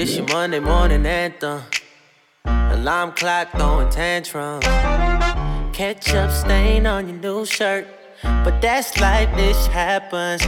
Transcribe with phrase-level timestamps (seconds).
[0.00, 1.60] This your Monday morning anthem.
[2.46, 4.64] Alarm clock throwing tantrums.
[5.74, 7.86] Ketchup stain on your new shirt.
[8.22, 10.42] But that's life, this happens.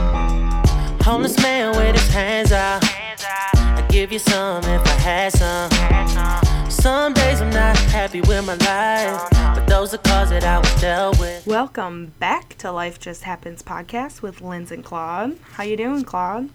[1.05, 2.83] Homeless man with his hands out.
[2.83, 6.71] I give you some if I had some.
[6.71, 9.29] Some days I'm not happy with my life.
[9.55, 11.47] But those are cause that I was dealt with.
[11.47, 15.37] Welcome back to Life Just Happens podcast with Linz and Claude.
[15.43, 16.49] How you doing, Claude?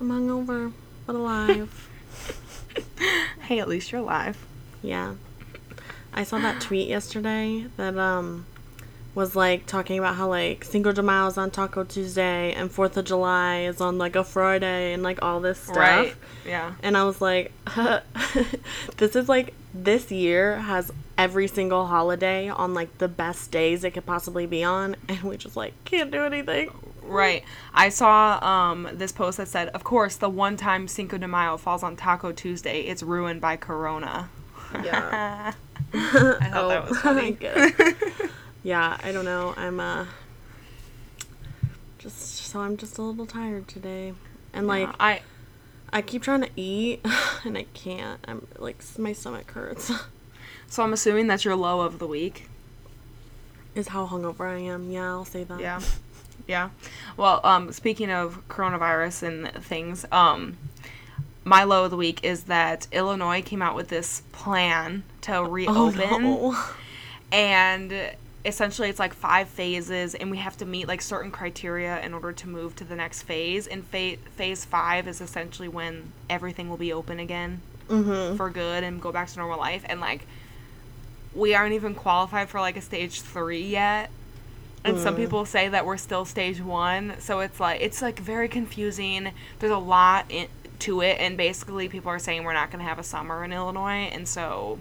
[0.00, 0.72] I'm hungover,
[1.04, 1.89] but alive.
[3.42, 4.36] Hey, at least you're alive.
[4.82, 5.14] yeah.
[6.12, 8.46] I saw that tweet yesterday that um
[9.14, 12.96] was like talking about how like Cinco de Mayo is on Taco Tuesday and Fourth
[12.96, 15.76] of July is on like a Friday and like all this stuff.
[15.76, 16.14] Right.
[16.46, 16.74] Yeah.
[16.82, 17.52] And I was like,
[18.96, 23.92] this is like this year has every single holiday on like the best days it
[23.92, 26.70] could possibly be on, and we just like can't do anything.
[27.10, 27.44] Right.
[27.74, 31.56] I saw um, this post that said, of course, the one time Cinco de Mayo
[31.56, 34.30] falls on Taco Tuesday, it's ruined by Corona.
[34.82, 35.52] Yeah.
[35.92, 37.36] I thought that was funny.
[37.40, 38.30] it.
[38.62, 39.54] yeah, I don't know.
[39.56, 40.06] I'm uh
[41.98, 44.14] just so I'm just a little tired today.
[44.52, 45.22] And like I
[45.92, 47.04] I keep trying to eat
[47.44, 48.24] and I can't.
[48.28, 49.90] I'm like my stomach hurts.
[50.68, 52.48] so I'm assuming that's your low of the week.
[53.74, 54.90] Is how hungover I am.
[54.90, 55.60] Yeah, I'll say that.
[55.60, 55.80] Yeah.
[56.50, 56.70] Yeah.
[57.16, 60.56] Well, um, speaking of coronavirus and things, um,
[61.44, 65.42] my low of the week is that Illinois came out with this plan to Oh
[65.44, 66.22] reopen.
[66.22, 66.56] no.
[67.32, 67.92] and
[68.44, 72.32] essentially it's like five phases and we have to meet like certain criteria in order
[72.32, 76.78] to move to the next phase and fa- phase five is essentially when everything will
[76.78, 78.36] be open again Mhm.
[78.38, 80.26] for good and go back to normal life and like
[81.34, 84.10] we aren't even qualified for like a stage three yet
[84.84, 85.18] and some mm.
[85.18, 89.72] people say that we're still stage one so it's like it's like very confusing there's
[89.72, 92.98] a lot in, to it and basically people are saying we're not going to have
[92.98, 94.78] a summer in illinois and so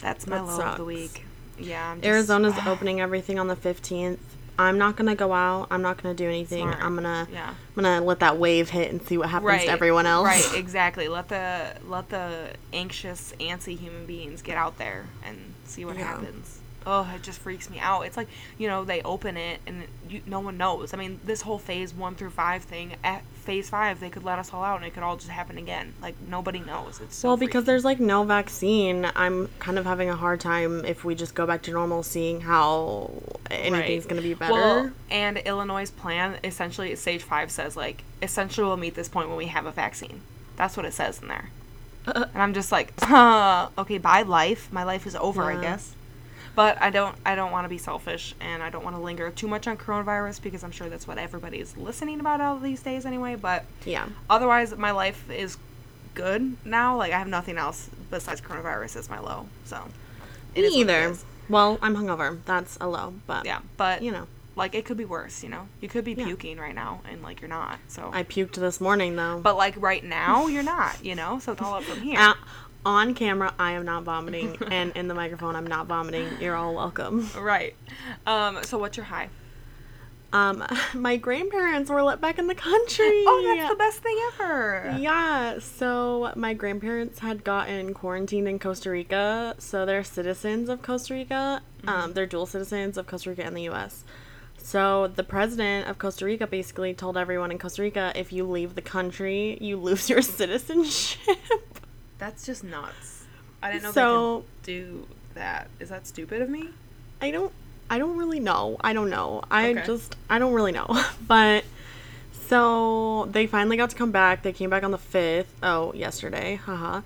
[0.00, 1.24] that's my That low of the week
[1.58, 4.18] yeah I'm just- Arizona's opening everything on the 15th.
[4.58, 5.68] I'm not gonna go out.
[5.70, 6.64] I'm not gonna do anything.
[6.64, 6.84] Smart.
[6.84, 7.48] I'm gonna Yeah.
[7.48, 10.26] I'm gonna let that wave hit and see what happens to everyone else.
[10.26, 11.08] Right, exactly.
[11.08, 16.04] Let the let the anxious, antsy human beings get out there and see what Yeah.
[16.04, 16.60] happens.
[16.86, 18.02] Oh, it just freaks me out.
[18.02, 18.28] It's like
[18.58, 20.92] you know they open it and you, no one knows.
[20.94, 22.94] I mean, this whole phase one through five thing.
[23.04, 25.58] At phase five, they could let us all out and it could all just happen
[25.58, 25.94] again.
[26.00, 27.00] Like nobody knows.
[27.02, 27.66] It's so Well, because freaky.
[27.66, 31.46] there's like no vaccine, I'm kind of having a hard time if we just go
[31.46, 33.10] back to normal, seeing how
[33.50, 34.08] anything's Right.
[34.08, 34.52] gonna be better.
[34.52, 39.36] Well, and Illinois' plan essentially, stage five says like essentially we'll meet this point when
[39.38, 40.20] we have a vaccine.
[40.56, 41.50] That's what it says in there.
[42.06, 44.68] Uh, and I'm just like, huh, okay, bye life.
[44.72, 45.94] My life is over, I guess.
[46.54, 49.30] But I don't I don't want to be selfish and I don't want to linger
[49.30, 53.06] too much on coronavirus because I'm sure that's what everybody's listening about all these days
[53.06, 54.06] anyway, but yeah.
[54.28, 55.56] otherwise my life is
[56.14, 56.96] good now.
[56.96, 59.46] Like I have nothing else besides coronavirus as my low.
[59.64, 59.82] So
[60.54, 60.98] it Me is either.
[61.10, 61.24] is.
[61.48, 62.38] Well, I'm hungover.
[62.44, 65.68] That's a low, but Yeah, but you know, like it could be worse, you know.
[65.80, 66.26] You could be Yeah.
[66.26, 67.78] puking right now and like you're not.
[67.88, 69.40] So I puked this morning though.
[69.42, 71.38] but like right now you're not, you know.
[71.38, 72.18] So it's all up from here.
[72.20, 72.34] Uh,
[72.84, 76.28] on camera, I am not vomiting, and in the microphone, I'm not vomiting.
[76.40, 77.28] You're all welcome.
[77.38, 77.74] Right.
[78.26, 79.28] Um so what's your high?
[80.32, 83.24] Um, my grandparents were let back in the country.
[83.34, 84.96] Oh, that's the best thing ever.
[84.98, 91.14] Yeah, so my grandparents had gotten quarantined in Costa Rica, so they're citizens of Costa
[91.14, 91.62] Rica.
[91.86, 94.04] Um, they're dual citizens of Costa Rica and the U.S.
[94.58, 98.74] So the president of Costa Rica basically told everyone in Costa Rica, if you leave
[98.74, 101.28] the country, you lose your citizenship.
[102.22, 103.24] That's just nuts.
[103.60, 105.68] I didn't know So- they could do that.
[105.80, 106.68] Is that stupid of me?
[107.20, 107.52] I don't
[107.90, 108.76] I don't really know.
[108.80, 109.42] I don't know.
[109.50, 109.84] I Okay.
[109.84, 110.86] just I don't really know.
[111.26, 111.64] But
[112.46, 114.42] so they finally got to come back.
[114.42, 115.46] They came back on the 5th.
[115.64, 116.60] Oh, yesterday.
[116.64, 117.00] Haha.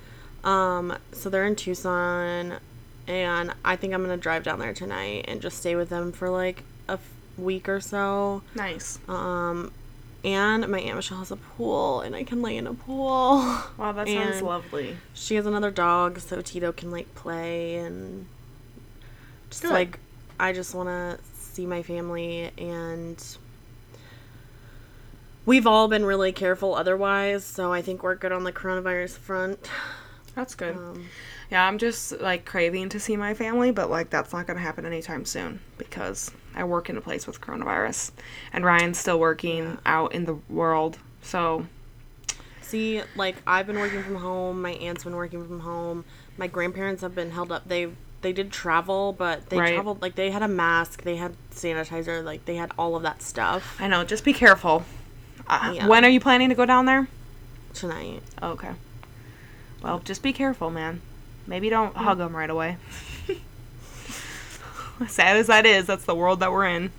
[0.44, 2.58] Um so they're in Tucson
[3.08, 6.12] and I think I'm going to drive down there tonight and just stay with them
[6.12, 8.42] for like a f- week or so.
[8.54, 8.98] Nice.
[9.08, 9.72] Um
[10.26, 13.36] and my Aunt Michelle has a pool and I can lay in a pool.
[13.78, 14.96] Wow, that sounds lovely.
[15.14, 18.26] She has another dog so Tito can like play and
[19.50, 19.70] just Good.
[19.70, 20.00] like
[20.40, 23.24] I just want to see my family and
[25.46, 29.70] we've all been really careful otherwise, so I think we're good on the coronavirus front.
[30.34, 30.76] That's good.
[30.76, 31.06] Um,
[31.50, 34.62] yeah, I'm just like craving to see my family, but like that's not going to
[34.62, 38.12] happen anytime soon because I work in a place with coronavirus
[38.52, 40.98] and Ryan's still working out in the world.
[41.22, 41.66] So,
[42.62, 46.04] see, like I've been working from home, my aunt's been working from home,
[46.36, 47.68] my grandparents have been held up.
[47.68, 47.88] They
[48.22, 49.74] they did travel, but they Right.
[49.74, 53.22] traveled like they had a mask, they had sanitizer, like they had all of that
[53.22, 54.84] stuff I know, just be careful.
[55.46, 55.86] Uh, Yeah.
[55.86, 57.06] When are you planning to go down there?
[57.74, 58.22] tonight.
[58.42, 58.70] Okay.
[59.82, 61.02] Well, just be careful, man.
[61.46, 62.76] Maybe don't hug them right away.
[65.08, 66.90] Sad as that is, that's the world that we're in.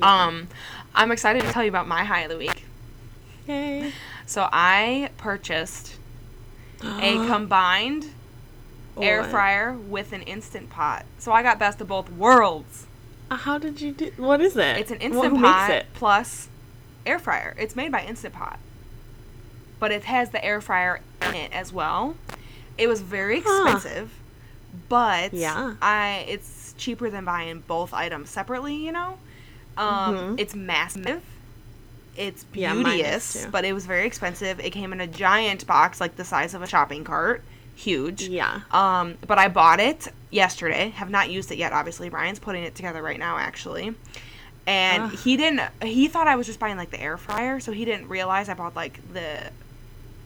[0.00, 0.48] Um,
[0.94, 2.64] I'm excited to tell you about my high of the week.
[3.46, 3.92] Yay.
[4.26, 5.96] So I purchased
[6.82, 8.06] a combined
[9.00, 11.04] air fryer with an instant pot.
[11.18, 12.86] So I got best of both worlds.
[13.30, 14.12] Uh, How did you do?
[14.16, 14.76] What is it?
[14.78, 16.48] It's an instant who pot plus
[17.06, 17.54] air fryer.
[17.58, 18.58] It's made by Instant Pot,
[19.78, 22.16] but it has the air fryer in it as well.
[22.80, 23.64] It was very Huh.
[23.68, 24.10] expensive,
[24.88, 25.74] but Yeah.
[25.82, 28.74] I it's cheaper than buying both items separately.
[28.74, 29.18] You know,
[29.76, 30.40] um, Mhm.
[30.40, 31.22] it's massive.
[32.16, 33.50] It's Yeah, beauteous, too.
[33.50, 34.58] but it was very expensive.
[34.60, 37.42] It came in a giant box, like the size of a shopping cart,
[37.76, 38.22] huge.
[38.22, 38.60] Yeah.
[38.72, 40.90] Um, but I bought it yesterday.
[40.96, 41.72] Have not used it yet.
[41.72, 43.94] Obviously, Brian's putting it together right now, actually.
[44.66, 45.12] And Ugh.
[45.12, 45.62] he didn't.
[45.82, 48.54] He thought I was just buying like the air fryer, so he didn't realize I
[48.54, 49.50] bought like the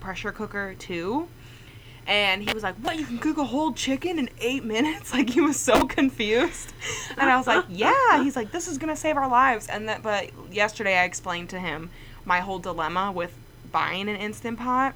[0.00, 1.28] pressure cooker too.
[2.06, 2.98] And he was like, "What?
[2.98, 6.72] You can cook a whole chicken in eight minutes?" Like he was so confused.
[7.16, 10.02] And I was like, "Yeah." He's like, "This is gonna save our lives." And that,
[10.02, 11.90] but yesterday I explained to him
[12.24, 13.32] my whole dilemma with
[13.72, 14.94] buying an instant pot.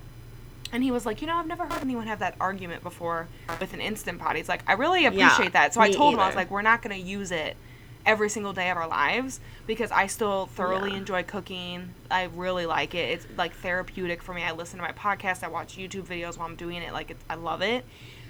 [0.70, 3.26] And he was like, you know, I've never heard anyone have that argument before
[3.58, 4.36] with an instant pot.
[4.36, 5.72] He's like, I really appreciate that.
[5.72, 7.56] So I told him I was like, we're not going to use it
[8.08, 10.96] every single day of our lives because I still thoroughly Yeah.
[10.96, 11.90] enjoy cooking.
[12.10, 13.10] I really like it.
[13.10, 14.42] It's like therapeutic for me.
[14.42, 15.44] I listen to my podcast.
[15.44, 16.92] I watch YouTube videos while I'm doing it.
[16.94, 17.84] Like, I love it.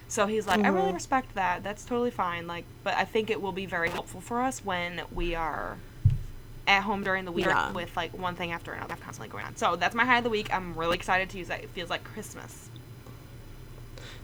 [0.08, 0.94] So he's like, I really Mhm.
[0.94, 1.62] respect that.
[1.62, 2.46] That's totally fine.
[2.48, 5.76] Like, but I think it will be very helpful for us when we are
[6.66, 7.70] at home during the week Yeah.
[7.70, 9.54] with like one thing after another constantly going on.
[9.56, 10.52] So that's my high of the week.
[10.52, 11.62] I'm really excited to use it.
[11.62, 12.68] It feels like Christmas.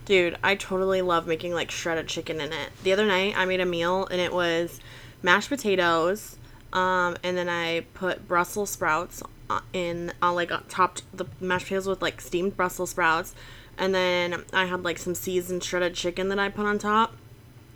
[0.04, 2.70] Dude, I totally love making like shredded chicken in it.
[2.82, 4.80] The other night I made a meal and it was
[5.24, 6.36] mashed potatoes,
[6.72, 11.86] um, and then I put Brussels sprouts uh, in I like topped the mashed potatoes
[11.88, 13.34] with like steamed Brussels sprouts,
[13.78, 17.14] and then I had like some seasoned shredded chicken that I put on top,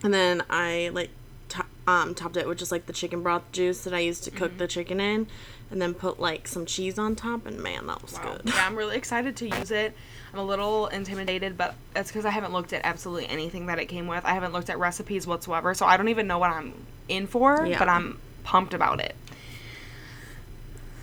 [0.05, 1.11] and then I like
[1.51, 4.31] to- um topped it with just like the chicken broth juice that I used to
[4.31, 5.27] cook the chicken in,
[5.71, 8.33] and then put like some cheese on top, and man, that was Wow.
[8.37, 8.43] good.
[8.55, 9.95] Yeah, I'm really excited to use it.
[10.35, 13.87] I'm a little intimidated, but that's because I haven't looked at absolutely anything that it
[13.87, 14.23] came with.
[14.27, 16.75] I haven't looked at recipes whatsoever, so I don't even know what I'm
[17.09, 17.79] in for, Yeah.
[17.79, 19.15] but I'm pumped about it.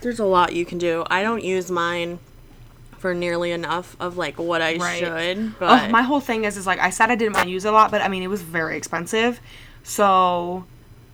[0.01, 1.03] There's a lot you can do.
[1.09, 2.19] I don't use mine
[2.99, 4.99] for nearly enough of like what I Right.
[4.99, 7.51] should, but Oh, my whole thing is is like I said I didn't want to
[7.51, 9.39] use it a lot, but I mean it was very expensive.
[9.83, 10.65] So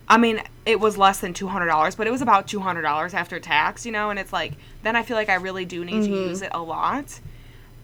[0.08, 2.84] I mean it was less than two hundred dollars, but it was about two hundred
[2.84, 4.54] dollars after tax, you know, and it's like
[4.84, 6.14] then I feel like I really do need Mm-hmm.
[6.14, 7.20] to use it a lot.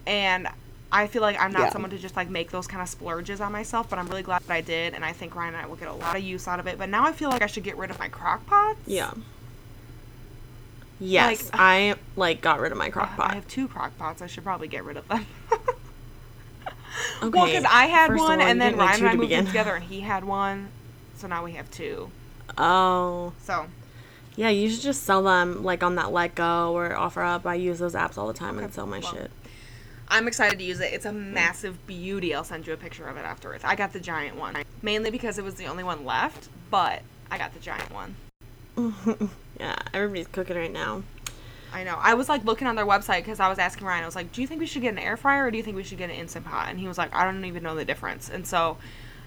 [0.06, 0.48] And
[0.90, 1.70] I feel like I'm not Yeah.
[1.70, 4.42] someone to just like make those kind of splurges on myself, but I'm really glad
[4.42, 6.48] that I did and I think Ryan and I will get a lot of use
[6.48, 6.78] out of it.
[6.78, 8.78] But now I feel like I should get rid of my crock pots.
[8.86, 9.12] yeah.
[11.00, 13.30] Yes, Like- I like got rid of my crock pot.
[13.30, 14.20] I have two crock pots.
[14.20, 15.26] I should probably get rid of them.
[17.22, 17.28] Okay.
[17.38, 19.74] Well, because I had first one, all, and then Ryan and I to moved together,
[19.74, 20.68] and he had one.
[21.16, 22.10] So now we have two.
[22.56, 23.66] Oh, So
[24.36, 24.48] yeah.
[24.48, 27.44] You should just sell them like on that Letgo or OfferUp.
[27.46, 29.30] I use those apps all the time and sell my well, shit.
[30.08, 30.92] I'm excited to use it.
[30.92, 32.34] It's a massive beauty.
[32.34, 33.62] I'll send you a picture of it afterwards.
[33.64, 37.38] I got the giant one, mainly because it was the only one left, but I
[37.38, 38.16] got the giant one.
[39.58, 41.02] Yeah, everybody's cooking right now.
[41.72, 41.98] I know.
[42.00, 44.04] I was like looking on their website because I was asking Ryan.
[44.04, 45.62] I was like, "Do you think we should get an air fryer or do you
[45.62, 47.74] think we should get an instant pot?" And he was like, "I don't even know
[47.74, 48.78] the difference." And so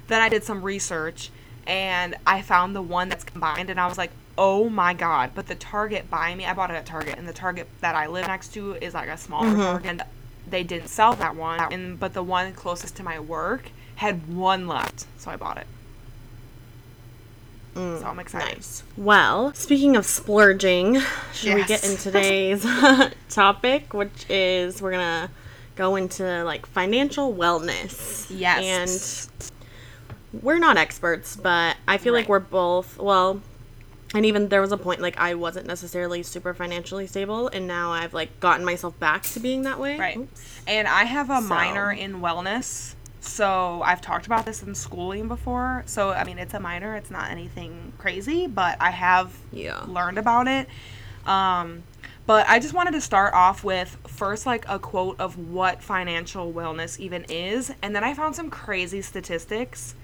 [0.07, 1.31] then I did some research
[1.67, 5.47] and I found the one that's combined, and I was like, "Oh my god!" But
[5.47, 8.27] the Target by me, I bought it at Target, and the Target that I live
[8.27, 9.61] next to is like a smaller mm-hmm.
[9.61, 9.85] Target.
[9.91, 10.03] And
[10.51, 14.67] they didn't sell that one, and but the one closest to my work had one
[14.67, 15.67] left, so I bought it.
[17.73, 18.55] so mm, I'm excited.
[18.57, 18.83] Nice.
[18.97, 20.99] Well, speaking of splurging,
[21.33, 21.89] should we get Yes.
[21.91, 22.65] in today's
[23.29, 25.29] topic, which is we're gonna
[25.75, 28.27] go into like financial wellness.
[28.29, 29.29] Yes.
[30.33, 33.41] And we're not experts, but I feel like we're both well.
[34.13, 37.91] And even there was a point like I wasn't necessarily super financially stable, and now
[37.91, 39.97] I've like gotten myself back to being that way.
[39.97, 40.17] Right.
[40.17, 40.61] Oops.
[40.67, 42.95] And I have a So- minor in wellness.
[43.23, 45.83] So I've talked about this in schooling before.
[45.85, 46.95] So I mean, it's a minor.
[46.95, 49.79] It's not anything crazy, but I have Yeah.
[49.87, 50.67] learned about it.
[51.25, 51.83] Um,
[52.25, 56.51] but I just wanted to start off with first like a quote of what financial
[56.51, 59.95] wellness even is, and then I found some crazy statistics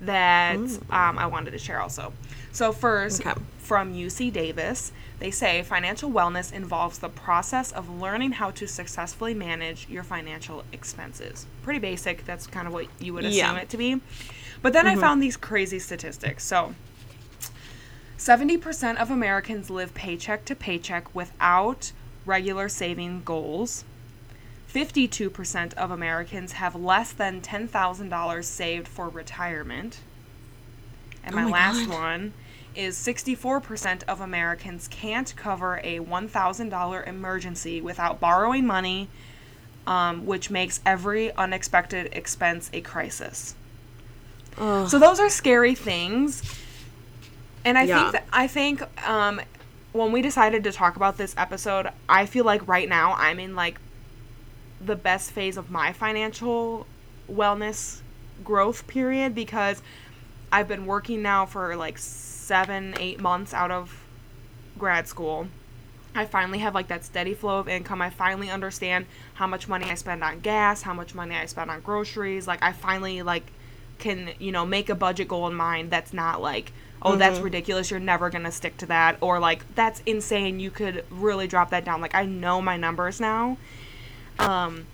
[0.00, 0.56] that
[0.90, 2.12] um, I wanted to share also.
[2.52, 3.40] So first, Okay.
[3.64, 9.32] From UC Davis, they say financial wellness involves the process of learning how to successfully
[9.34, 11.46] manage your financial expenses.
[11.62, 12.26] Pretty basic.
[12.26, 13.56] That's kind of what you would assume Yeah.
[13.56, 14.00] it to be.
[14.60, 15.00] But then I mm-hmm.
[15.00, 16.44] found these crazy statistics.
[16.44, 16.74] So
[18.18, 21.92] 70% of Americans live paycheck to paycheck without
[22.26, 23.84] regular saving goals.
[24.72, 30.00] 52% of Americans have less than $10,000 saved for retirement.
[31.22, 31.94] And Oh my, my last God.
[31.94, 32.32] one
[32.76, 39.08] is 64% of Americans can't cover a $1,000 emergency without borrowing money,
[39.86, 43.54] um, which makes every unexpected expense a crisis.
[44.58, 44.88] Ugh.
[44.88, 46.42] So those are scary things.
[47.64, 48.10] And I Yeah.
[48.10, 49.40] think that I think um
[49.92, 53.54] when we decided to talk about this episode, I feel like right now I'm in
[53.54, 53.78] like
[54.80, 56.86] the best phase of my financial
[57.30, 58.00] wellness
[58.42, 59.82] growth period because
[60.54, 64.04] I've been working now for like 7 8 months out of
[64.78, 65.48] grad school.
[66.14, 68.00] I finally have like that steady flow of income.
[68.00, 71.72] I finally understand how much money I spend on gas, how much money I spend
[71.72, 72.46] on groceries.
[72.46, 73.42] Like I finally like
[73.98, 76.70] can, you know, make a budget goal in mind that's not like,
[77.02, 80.70] oh, that's ridiculous, you're never going to stick to that or like that's insane, you
[80.70, 82.00] could really drop that down.
[82.00, 83.58] Like I know my numbers now.
[84.38, 84.86] Um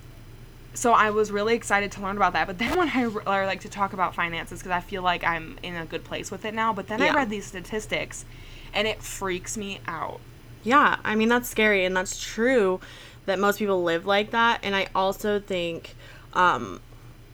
[0.74, 2.46] so I was really excited to learn about that.
[2.46, 5.24] But then when I, re- I like to talk about finances because I feel like
[5.24, 6.72] I'm in a good place with it now.
[6.72, 8.24] But then I read these statistics,
[8.72, 10.20] and it freaks me out.
[10.62, 12.80] Yeah, I mean that's scary and that's true
[13.26, 15.94] that most people live like that and I also think
[16.32, 16.80] um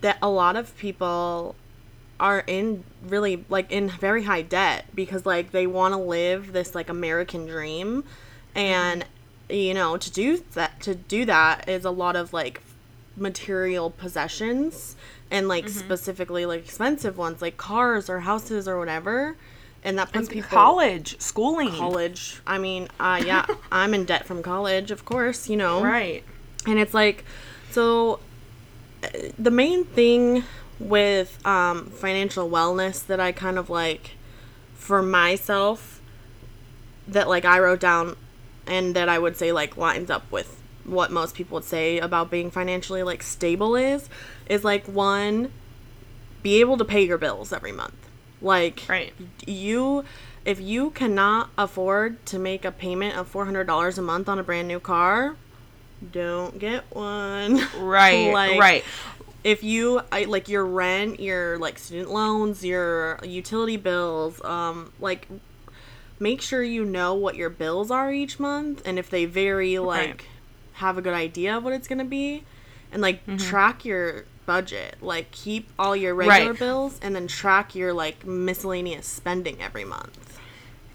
[0.00, 1.54] that a lot of people
[2.18, 6.74] are in really like in very high debt because like they want to live this
[6.74, 8.04] like American dream
[8.54, 9.04] and
[9.48, 12.60] you know to do that to do that is a lot of like
[13.16, 14.96] material possessions
[15.30, 19.36] and like specifically like expensive ones like cars or houses or whatever
[19.82, 22.40] and that puts And people college, schooling, college.
[22.44, 25.82] I mean, uh, yeah, I'm in debt from college, of course, you know.
[25.82, 26.24] right?
[26.66, 27.24] And it's like,
[27.70, 28.18] so
[29.04, 29.08] uh,
[29.38, 30.42] the main thing
[30.80, 34.12] with um, financial wellness that I kind of like
[34.74, 36.00] for myself
[37.08, 38.16] that like I wrote down
[38.66, 40.55] and that I would say like lines up with
[40.86, 44.08] what most people would say about being financially like stable is
[44.48, 45.50] is like one
[46.42, 47.94] be able to pay your bills every month.
[48.40, 49.12] Like Right.
[49.46, 50.04] you
[50.44, 54.68] if you cannot afford to make a payment of $400 a month on a brand
[54.68, 55.34] new car,
[56.12, 57.60] don't get one.
[57.78, 58.84] Right, Like, right.
[59.42, 65.26] if you I, like your rent, your like student loans, your utility bills, um, like
[66.20, 70.08] make sure you know what your bills are each month, and if they vary, like
[70.08, 70.22] Right.
[70.76, 72.44] Have a good idea of what it's gonna be,
[72.92, 73.36] and like Mm-hmm.
[73.38, 74.96] track your budget.
[75.00, 76.58] Like keep all your regular Right.
[76.58, 80.38] bills, and then track your like miscellaneous spending every month.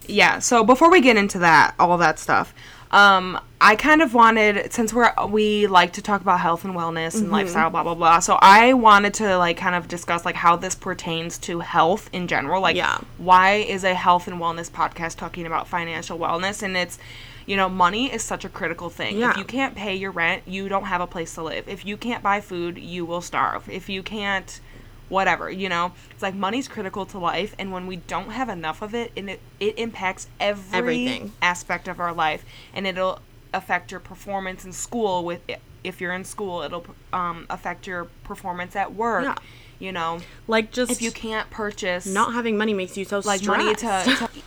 [0.06, 0.38] Yeah.
[0.40, 2.52] So before we get into that, all that stuff,
[2.90, 7.08] um, I kind of wanted since we're we like to talk about health and wellness
[7.14, 7.18] Mm-hmm.
[7.24, 8.18] and lifestyle, blah blah blah.
[8.18, 12.26] So I wanted to like kind of discuss like how this pertains to health in
[12.28, 12.60] general.
[12.62, 12.98] Like, Yeah.
[13.18, 16.62] why is a health and wellness podcast talking about financial wellness?
[16.62, 16.98] And it's
[17.46, 19.18] you know, money is such a critical thing.
[19.18, 19.30] Yeah.
[19.30, 21.68] If you can't pay your rent, you don't have a place to live.
[21.68, 23.68] If you can't buy food, you will starve.
[23.68, 24.60] If you can't
[25.08, 25.92] whatever, you know.
[26.10, 29.28] It's like money's critical to life and when we don't have enough of it, and
[29.28, 31.32] it it impacts every Everything.
[31.42, 32.44] aspect of our life
[32.74, 33.20] and it'll
[33.52, 35.40] affect your performance in school with
[35.84, 39.24] if you're in school, it'll um, affect your performance at work.
[39.24, 39.34] Yeah.
[39.78, 43.40] You know, Like just if you can't purchase not having money makes you so like
[43.40, 43.46] stressed.
[43.46, 44.28] money to, to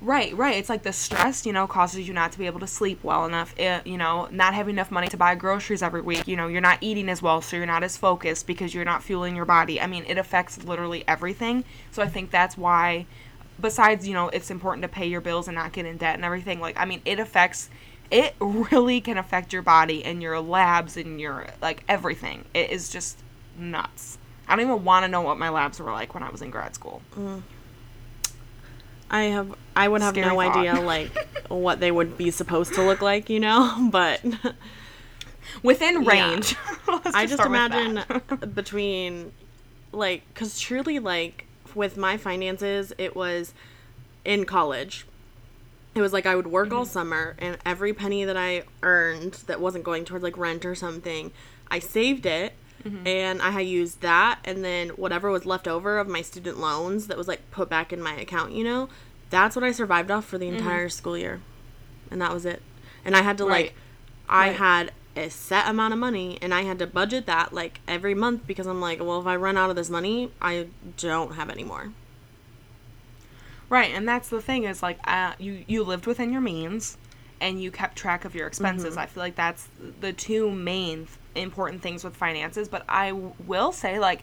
[0.00, 0.56] right right.
[0.56, 3.24] It's like the stress you know causes you not to be able to sleep well
[3.24, 6.46] enough it, you know not having enough money to buy groceries every week you know
[6.46, 9.44] you're not eating as well so you're not as focused because you're not fueling your
[9.44, 9.80] body.
[9.80, 11.64] I mean it affects literally everything.
[11.90, 13.06] So i think that's why
[13.60, 16.24] besides you know it's important to pay your bills and not get in debt and
[16.24, 17.68] everything like i mean it affects
[18.10, 22.44] it really can affect your body and your labs and your like everything.
[22.54, 23.18] It is just
[23.58, 24.18] nuts.
[24.46, 26.50] I don't even want to know what my labs were like when i was in
[26.50, 27.42] grad school mm.
[29.10, 30.56] I have I would have Scary no thought.
[30.56, 31.10] idea like
[31.48, 34.20] what they would be supposed to look like, you know, but
[35.62, 36.56] within range.
[36.88, 38.02] Let's I just imagine
[38.54, 39.32] between
[39.92, 43.54] like cuz truly like with my finances it was
[44.24, 45.06] in college.
[45.94, 46.76] It was like I would work Mm-hmm.
[46.78, 50.74] all summer and every penny that I earned that wasn't going towards like rent or
[50.74, 51.32] something,
[51.70, 52.52] I saved it
[52.84, 53.06] Mm-hmm.
[53.08, 57.08] and I had used that and then whatever was left over of my student loans
[57.08, 58.88] that was like put back in my account, you know.
[59.30, 61.40] That's what I survived off for the entire school year.
[62.10, 62.62] And that was it.
[63.04, 63.52] And I had to Mm-hmm.
[63.52, 63.64] Right.
[63.66, 63.74] like
[64.28, 64.56] I Right.
[64.56, 68.46] had a set amount of money and I had to budget that like every month
[68.46, 71.64] because I'm like, well, if I run out of this money, I don't have any
[71.64, 71.92] more.
[73.68, 76.96] right, and that's the thing is like uh, you you lived within your means,
[77.40, 78.90] and you kept track of your expenses.
[78.92, 78.98] Mm-hmm.
[79.00, 79.68] I feel like that's
[80.00, 82.68] the two main th- important things with finances.
[82.68, 84.22] But I w- will say like.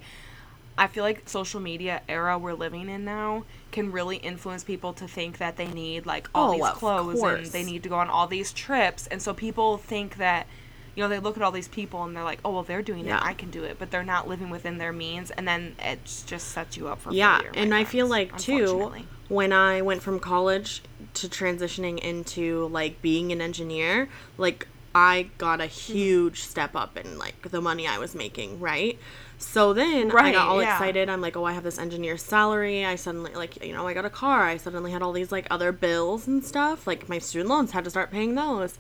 [0.77, 5.07] I feel like social media era we're living in now can really influence people to
[5.07, 8.09] think that they need like all Oh, these clothes and they need to go on
[8.09, 10.47] all these trips and so people think that
[10.93, 13.05] you know, they look at all these people and they're like, oh, well, they're doing
[13.05, 13.17] Yeah.
[13.17, 15.99] it, I can do it, but they're not living within their means, and then it
[16.25, 17.51] just sets you up for yeah failure.
[17.55, 18.91] and i feel like too
[19.29, 20.81] when i went from college
[21.15, 24.07] to transitioning into like being an engineer
[24.37, 25.93] like i got a Mm-hmm.
[25.93, 28.97] huge step up in like the money i was making right?
[29.37, 30.73] So then i got all yeah.
[30.73, 31.09] excited.
[31.09, 32.85] I'm like oh i have this engineer salary.
[32.85, 34.43] I suddenly like you know i got a car.
[34.43, 36.87] I suddenly had all these like other bills and stuff.
[36.87, 38.77] Like my student loans had to start paying those.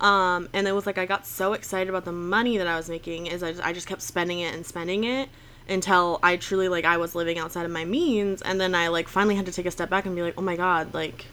[0.00, 2.88] Um, and it was like I got so excited about the money that I was
[2.88, 5.28] making is I just, I just kept spending it and spending it
[5.68, 8.42] until I truly like I was living outside of my means.
[8.42, 10.42] And then I like finally had to take a step back and be like oh
[10.42, 11.26] my god like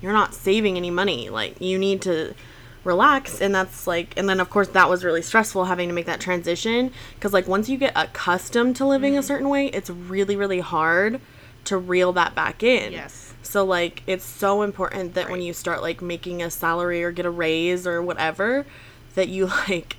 [0.00, 2.34] you're not saving any money like you need to
[2.82, 6.06] relax and that's like and then of course that was really stressful having to make
[6.06, 9.26] that transition because like once you get accustomed to living a mm-hmm.
[9.26, 11.20] certain way it's really really hard
[11.64, 13.34] to reel that back in Yes.
[13.42, 17.26] so like it's so important that when you start like making a salary or get
[17.26, 18.64] a raise or whatever
[19.14, 19.96] that you like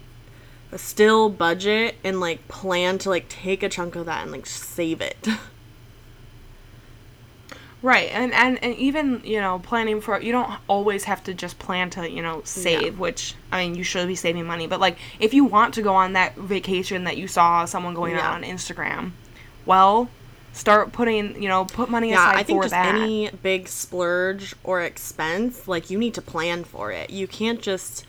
[0.77, 5.01] still budget and like plan to like take a chunk of that and like save
[5.01, 5.27] it.
[7.83, 11.57] Right, and, and and even you know planning for you don't always have to just
[11.57, 14.97] plan to you know save, which I mean you should be saving money, but like
[15.19, 18.29] if you want to go on that vacation that you saw someone going Yeah.
[18.33, 19.11] on on Instagram,
[19.65, 20.09] well,
[20.53, 22.93] start putting you know put money yeah, aside I think for just that.
[22.93, 27.09] any big splurge or expense, like you need to plan for it.
[27.09, 28.05] You can't just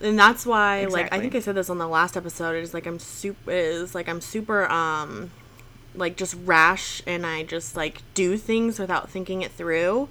[0.00, 2.86] and that's why like I think I said this on the last episode is like
[2.86, 5.32] I'm super is like I'm super um
[5.94, 10.08] like just rash and I just like do things without thinking it through.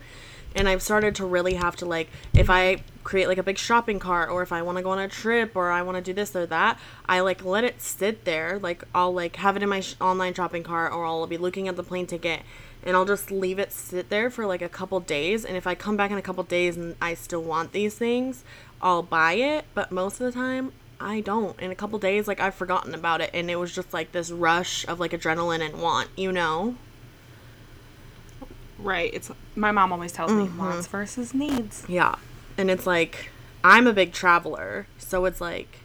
[0.56, 4.00] And I've started to really have to like if I create like a big shopping
[4.00, 6.14] cart or if I want to go on a trip or I want to do
[6.14, 8.60] this or that, I like let it sit there.
[8.60, 11.68] Like I'll like have it in my sh- online shopping cart or I'll be looking
[11.68, 12.42] at the plane ticket
[12.86, 15.76] and I'll just leave it sit there for like a couple days and if I
[15.76, 18.44] come back in a couple days and I still want these things,
[18.82, 21.60] I'll buy it, but most of the time I don't.
[21.60, 24.32] In a couple days like I've forgotten about it and it was just like this
[24.32, 26.76] rush of like adrenaline and want, you know?
[28.80, 30.54] right, it's my mom always tells Mm-hmm.
[30.56, 31.86] me wants versus needs.
[31.88, 32.16] Yeah.
[32.58, 33.30] And it's like
[33.64, 35.80] I'm a big traveler, so it's like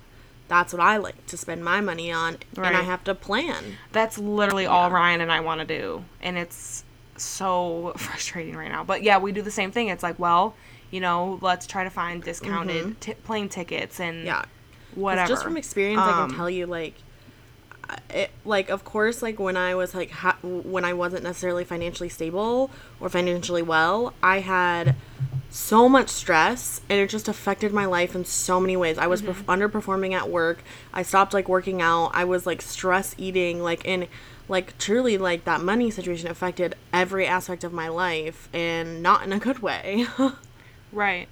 [0.49, 3.77] that's what I like to spend my money on and I have to plan.
[3.93, 6.85] That's literally all Ryan and I want to do, and it's
[7.17, 8.83] so frustrating right now.
[8.85, 9.89] But yeah, we do the same thing.
[9.89, 10.55] It's like, well,
[10.91, 14.27] you know, let's try to find discounted t- plane tickets and Mm-hmm.
[14.27, 14.45] Yeah.
[14.95, 15.29] Whatever.
[15.29, 16.95] Just from experience, I Um, can tell you, like,
[18.11, 22.09] it, like of course, like when I was like ha- when I wasn't necessarily financially
[22.11, 22.71] stable
[23.01, 24.95] or financially well, I had
[25.51, 28.99] so much stress, and it just affected my life in so many ways.
[28.99, 30.63] I was perf- underperforming at work.
[30.93, 32.11] I stopped like working out.
[32.13, 34.07] I was like stress eating, like in
[34.49, 39.33] like truly like that money situation affected every aspect of my life, and not in
[39.33, 40.07] a good way.
[40.93, 41.29] Right.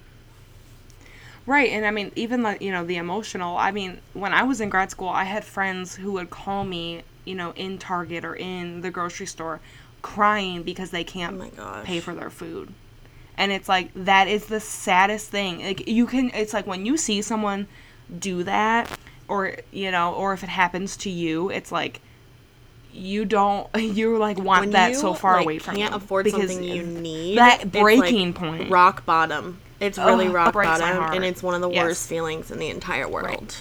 [1.47, 3.57] Right, and I mean, even like you know the emotional.
[3.57, 7.03] I mean, when I was in grad school, I had friends who would call me,
[7.23, 9.61] you know, in Target or in the grocery store,
[10.01, 12.73] crying because they can't Oh pay for their food,
[13.37, 15.63] and it's like that is the saddest thing.
[15.63, 17.67] Like you can, it's like when you see someone
[18.19, 18.91] do that,
[19.29, 22.01] or you know, or if it happens to you, it's like
[22.91, 25.97] you don't you like want when that you, so far like, away from can't you
[25.97, 28.69] afford because something you need that it's, like, breaking point.
[28.69, 31.83] rock bottom it's really Ugh, rock bottom and it's one of the Yes.
[31.83, 33.55] worst feelings in the entire world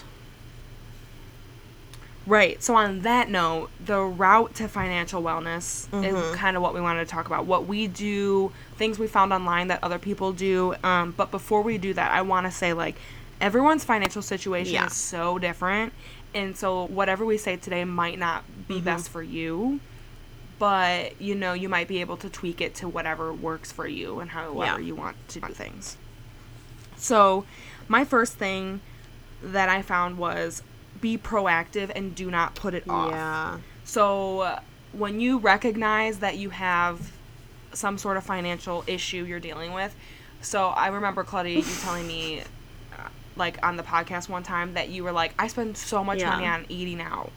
[2.26, 2.60] Right.
[2.60, 6.04] So on that note, the route to financial wellness Mm-hmm.
[6.04, 7.46] is kind of what we wanted to talk about.
[7.46, 10.74] What we do, things we found online that other people do.
[10.82, 12.96] Um, but before we do that, I want to say like
[13.40, 14.86] everyone's financial situation Yeah.
[14.86, 15.92] is so different,
[16.34, 18.84] and so whatever we say today might not be Mm-hmm.
[18.84, 19.78] best for you.
[20.58, 24.18] But you know, you might be able to tweak it to whatever works for you
[24.18, 24.78] and however Yeah.
[24.78, 25.96] you want to do things.
[26.96, 27.44] So,
[27.88, 28.80] my first thing
[29.42, 30.62] that I found was
[31.00, 33.10] be proactive and do not put it off.
[33.10, 34.58] yeah So,
[34.92, 37.12] when you recognize that you have
[37.72, 39.94] some sort of financial issue you're dealing with,
[40.40, 42.40] so I remember Claudia, you telling me,
[42.92, 46.20] uh, like on the podcast one time, that you were like, I spend so much
[46.20, 46.30] Yeah.
[46.30, 47.30] money on eating out.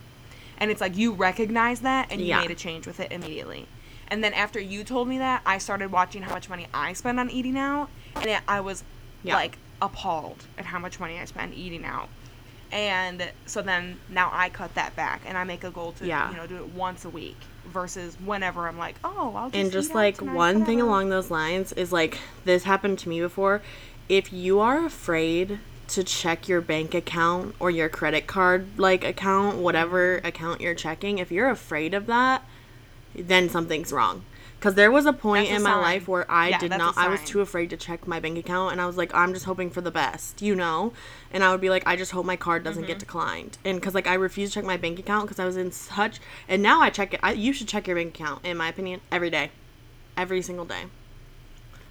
[0.58, 2.38] And it's like you recognize that and you Yeah.
[2.38, 3.67] made a change with it immediately.
[4.10, 7.19] And then after you told me that, I started watching how much money I spend
[7.19, 8.84] on eating out, and it, I was
[9.23, 9.36] Yeah.
[9.36, 12.10] like appalled at how much money I spend eating out.
[12.71, 16.29] And so then now I cut that back and I make a goal to Yeah.
[16.32, 19.71] you know do it once a week versus whenever I'm like, oh, I'll just and
[19.71, 23.62] just like tonight, one thing along those lines is like this happened to me before
[24.08, 29.58] if you are afraid to check your bank account or your credit card like account
[29.58, 32.43] whatever account you're checking if you're afraid of that
[33.15, 34.23] then something's wrong
[34.60, 36.98] Because there was a point That's a in my life where I Yeah, did not,
[36.98, 38.74] I was too afraid to check my bank account.
[38.74, 40.91] And I was like, I'm just hoping for the best, you know?
[41.32, 42.88] And I would be like, I just hope my card doesn't Mm-hmm.
[42.88, 43.58] get declined.
[43.63, 46.19] And because, like, I refused to check my bank account because I was in such.
[46.50, 47.22] And now I check it.
[47.24, 49.52] I, you should check your bank account, in my opinion, every day.
[50.17, 50.84] Every single day.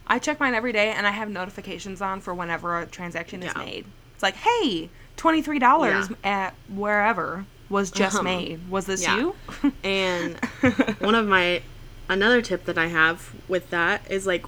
[0.06, 3.52] I check mine every day and I have notifications on for whenever a transaction is
[3.54, 3.64] Yeah.
[3.64, 3.86] made.
[4.14, 6.08] It's like, hey, $23 Yeah.
[6.22, 8.22] at wherever was just Uh-huh.
[8.24, 8.68] made.
[8.70, 9.16] Was this Yeah.
[9.16, 9.34] you?
[9.82, 10.36] And
[11.00, 11.62] one of my
[12.08, 14.44] another tip that I have with that is like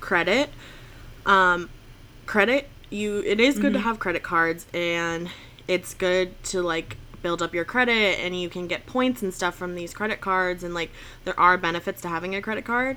[0.00, 0.50] credit.
[1.26, 1.70] Um,
[2.26, 3.74] credit you it is good mm-hmm.
[3.74, 5.30] to have credit cards and
[5.66, 9.54] it's good to like build up your credit and you can get points and stuff
[9.54, 10.90] from these credit cards and like
[11.24, 12.96] there are benefits to having a credit card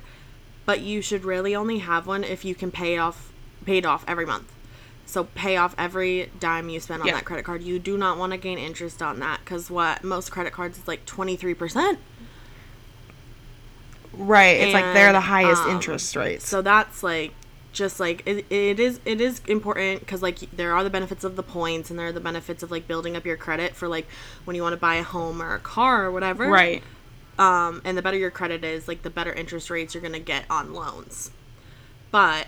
[0.65, 3.32] but you should really only have one if you can pay off
[3.65, 4.51] paid off every month
[5.06, 8.32] so pay off every dime you spend on that credit card you do not want
[8.32, 11.97] to gain interest on that because what most credit cards is like 23%
[14.17, 14.60] Right.
[14.60, 16.41] And, it's like they're the highest um, interest rate.
[16.41, 17.34] So that's like
[17.75, 21.36] just like it, it is it is important because like there are the benefits of
[21.36, 24.08] the points and there are the benefits of like building up your credit for like
[24.45, 26.82] when you want to buy a home or a car or whatever right
[27.38, 30.45] um and the better your credit is like the better interest rates you're gonna get
[30.49, 31.32] on loans
[32.12, 32.47] but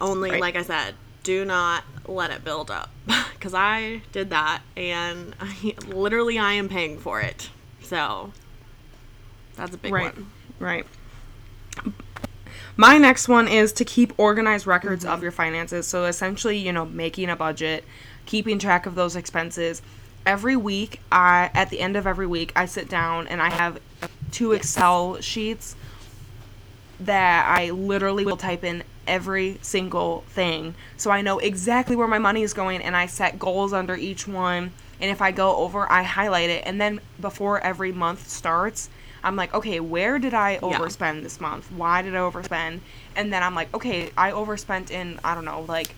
[0.00, 0.40] only right.
[0.40, 2.90] like i said do not let it build up
[3.32, 7.50] because i did that and I, literally i am paying for it
[7.82, 8.32] so
[9.56, 10.14] that's a big right.
[10.14, 10.86] one Right.
[12.76, 15.14] My next one is to keep organized records Mm-hmm.
[15.14, 15.86] of your finances.
[15.86, 17.84] So essentially, you know, making a budget,
[18.26, 19.82] keeping track of those expenses.
[20.26, 23.80] Every week, I at the end of every week, I sit down and I have
[24.32, 25.76] two Excel sheets
[27.00, 30.74] that I literally will type in every single thing.
[30.96, 34.26] So I know exactly where my money is going and I set goals under each
[34.26, 34.72] one.
[35.00, 36.64] And if I go over, I highlight it.
[36.66, 38.88] And then before every month starts,
[39.26, 41.72] I'm like, okay, where did I overspend this month?
[41.72, 42.78] Why did I overspend?
[43.16, 45.96] And then I'm like, okay, I overspent in, I don't know, like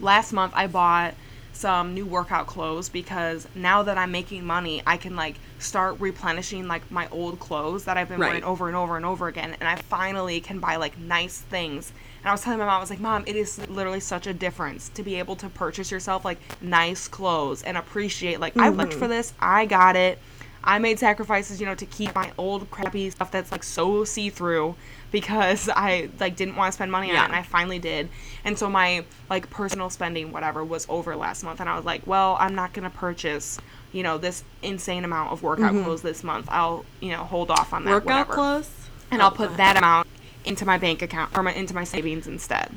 [0.00, 1.12] last month I bought
[1.52, 6.66] some new workout clothes because now that I'm making money, I can like start replenishing
[6.66, 8.28] like my old clothes that I've been Right.
[8.28, 11.92] wearing over and over and over again and I finally can buy like nice things.
[12.22, 14.32] And I was telling my mom I was like, "Mom, it is literally such a
[14.32, 18.92] difference to be able to purchase yourself like nice clothes and appreciate like I looked
[18.92, 19.00] mm-hmm.
[19.00, 20.18] for this, I got it.
[20.64, 24.74] I made sacrifices, you know, to keep my old crappy stuff that's like so see-through
[25.10, 27.22] because I like didn't want to spend money on Yeah.
[27.22, 28.08] it and I finally did.
[28.44, 32.06] And so my like personal spending whatever was over last month and I was like,
[32.06, 33.58] well, I'm not going to purchase,
[33.92, 36.46] you know, this insane amount of workout clothes this month.
[36.50, 37.94] I'll, you know, hold off on that Mm-hmm.
[38.08, 38.34] Workout whatever.
[38.34, 38.70] clothes.
[39.10, 40.06] And I'll put that amount
[40.44, 42.72] into my bank account or my, into my savings instead.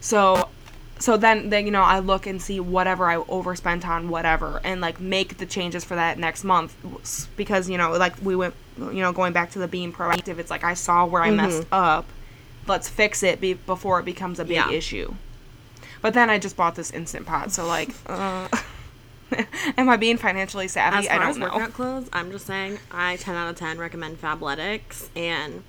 [0.00, 0.48] So
[1.04, 4.80] so then then you know I look and see whatever I overspent on whatever and
[4.80, 6.74] like make the changes for that next month
[7.36, 10.50] because you know like we went you know going back to the being proactive it's
[10.50, 12.06] like I saw where I messed up.
[12.66, 14.70] Let's fix it be- before it becomes a big Yeah.
[14.70, 15.12] issue.
[16.00, 18.48] But then I just bought this instant pot so like uh,
[19.76, 21.06] am I being financially savvy?
[21.06, 21.46] As I don't as know.
[21.52, 25.62] workout clothes, I'm just saying I 10 out of 10 recommend Fabletics and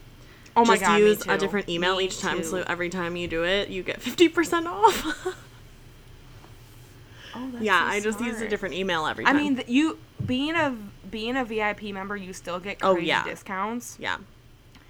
[0.57, 2.43] oh my just god use a different email Me each time too.
[2.43, 5.27] so every time you do it, you get 50% off.
[7.37, 9.35] Oh, that's yeah, so I just use a different email every time.
[9.35, 10.75] I mean, you being a
[11.11, 13.23] being a VIP member, you still get Oh, crazy yeah.
[13.25, 13.97] discounts.
[13.99, 14.17] yeah.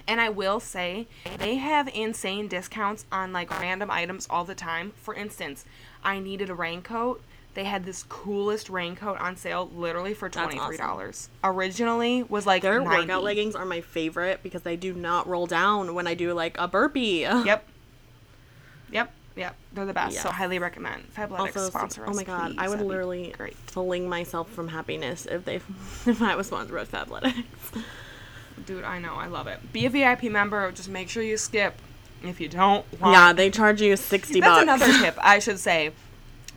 [0.07, 1.07] And I will say,
[1.39, 4.93] they have insane discounts on like random items all the time.
[5.01, 5.65] For instance,
[6.03, 7.23] I needed a raincoat.
[7.55, 10.67] They had this coolest raincoat on sale, literally for That's twenty awesome.
[10.67, 11.29] three dollars.
[11.43, 13.01] Originally was like Their 90.
[13.01, 16.57] workout leggings are my favorite because they do not roll down when I do like
[16.59, 17.21] a burpee.
[17.21, 17.67] Yep.
[18.91, 19.11] Yep.
[19.35, 19.55] Yep.
[19.73, 20.21] They're the best.
[20.21, 21.11] So highly recommend.
[21.13, 22.57] Fabletics Also, sponsor oh my god, please.
[22.59, 23.55] I would That'd literally great.
[23.65, 25.55] fling myself from happiness if they
[26.05, 27.43] if I was sponsored with Fabletics.
[28.65, 29.15] Dude, I know.
[29.15, 29.59] I love it.
[29.73, 30.71] Be a VIP member.
[30.71, 31.75] Just make sure you skip.
[32.23, 34.83] If you don't want Yeah, they charge you sixty That's bucks.
[34.83, 35.91] another tip I should say.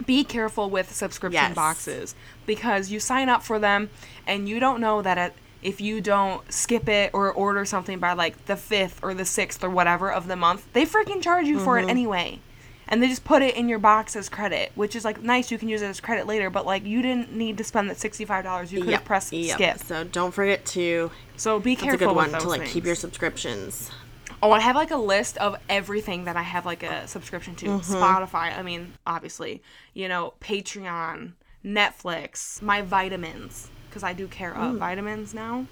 [0.07, 1.55] Be careful with subscription Yes.
[1.55, 2.15] boxes
[2.47, 3.91] because you sign up for them
[4.27, 8.13] and you don't know that it, if you don't skip it or order something by
[8.13, 11.59] like the 5th or the 6th or whatever of the month, they freaking charge you
[11.59, 11.89] for Mm-hmm.
[11.89, 12.39] it anyway.
[12.91, 15.51] And they just put it in your box as credit, which is like nice.
[15.51, 17.99] You can use it as credit later, but like you didn't need to spend that
[17.99, 18.73] sixty-five dollars.
[18.73, 19.57] You could have Yep, pressed yep.
[19.57, 19.79] skip.
[19.81, 21.11] So don't forget to.
[21.37, 21.91] So be careful.
[21.91, 22.73] That's a good one to like things.
[22.73, 23.91] keep your subscriptions.
[24.43, 27.67] Oh, I have like a list of everything that I have like a subscription to.
[27.67, 27.93] Mm-hmm.
[27.95, 29.63] Spotify, I mean, obviously,
[29.95, 31.33] you know, Patreon,
[31.65, 34.79] Netflix, my vitamins, because I do care of Mm.
[34.79, 35.67] vitamins now.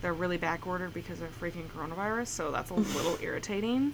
[0.00, 3.92] They're really back ordered because of freaking coronavirus, so that's a little irritating.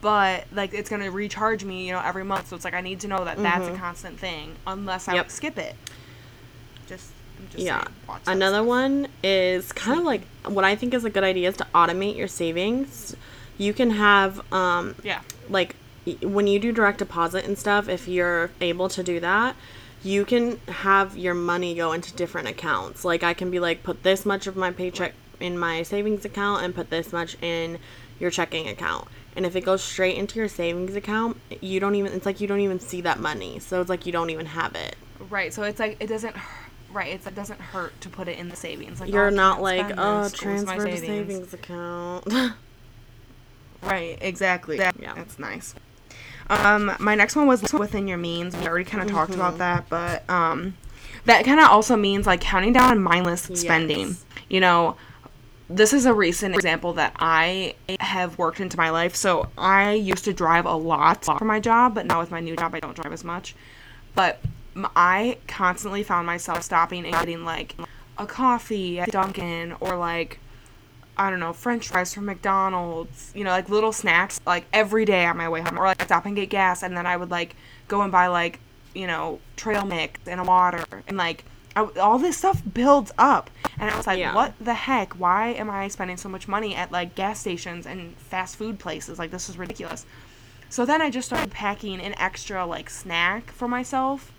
[0.00, 2.48] But like, it's gonna recharge me, you know, every month.
[2.48, 5.16] So it's like I need to know that that's a constant thing, unless I Mm-hmm.
[5.18, 5.30] Yep.
[5.30, 5.76] skip it.
[6.88, 7.10] Just
[7.56, 7.84] yeah.
[8.06, 11.56] saying, Another one is kind of like what I think is a good idea is
[11.58, 13.16] to automate your savings.
[13.58, 15.20] You can have um Yeah.
[15.48, 15.76] like
[16.22, 19.56] when you do direct deposit and stuff, if you're able to do that,
[20.04, 23.04] you can have your money go into different accounts.
[23.04, 26.62] Like I can be like put this much of my paycheck in my savings account
[26.62, 27.78] and put this much in
[28.20, 29.08] your checking account.
[29.34, 32.46] And if it goes straight into your savings account, you don't even it's like you
[32.46, 33.58] don't even see that money.
[33.58, 34.96] So it's like you don't even have it.
[35.28, 35.52] Right.
[35.52, 36.36] So it's like it doesn't.
[36.92, 37.14] Right.
[37.14, 39.00] It's, it doesn't hurt to put it in the savings.
[39.00, 40.32] Like You're oh, not like, oh, this.
[40.32, 42.28] Goes my transfer to savings account.
[43.82, 44.78] Right, exactly.
[44.78, 45.14] That, Yeah.
[45.14, 45.74] That's nice.
[46.48, 48.56] Um, my next one was within your means.
[48.56, 49.40] We already kind of talked Mm-hmm.
[49.40, 50.76] about that, but um,
[51.24, 54.08] that kind of also means like counting down on mindless spending.
[54.08, 54.24] Yes.
[54.48, 54.96] You know,
[55.68, 59.16] this is a recent example that I have worked into my life.
[59.16, 62.56] So I used to drive a lot for my job, but now with my new
[62.56, 63.54] job, I don't drive as much.
[64.14, 64.40] But
[64.94, 67.74] I constantly found myself stopping and getting like
[68.18, 70.40] a coffee at Dunkin' or like
[71.18, 75.24] I don't know, French fries from McDonald's, you know, like little snacks, like every day
[75.24, 77.56] on my way home, or like stop and get gas, and then I would like
[77.88, 78.60] go and buy like,
[78.94, 83.48] you know, trail mix and a water, and like I, all this stuff builds up,
[83.78, 84.34] and I was like, Yeah.
[84.34, 85.14] what the heck?
[85.14, 89.18] Why am I spending so much money at like gas stations and fast food places?
[89.18, 90.04] Like this is ridiculous.
[90.68, 94.32] So then I just started packing an extra like snack for myself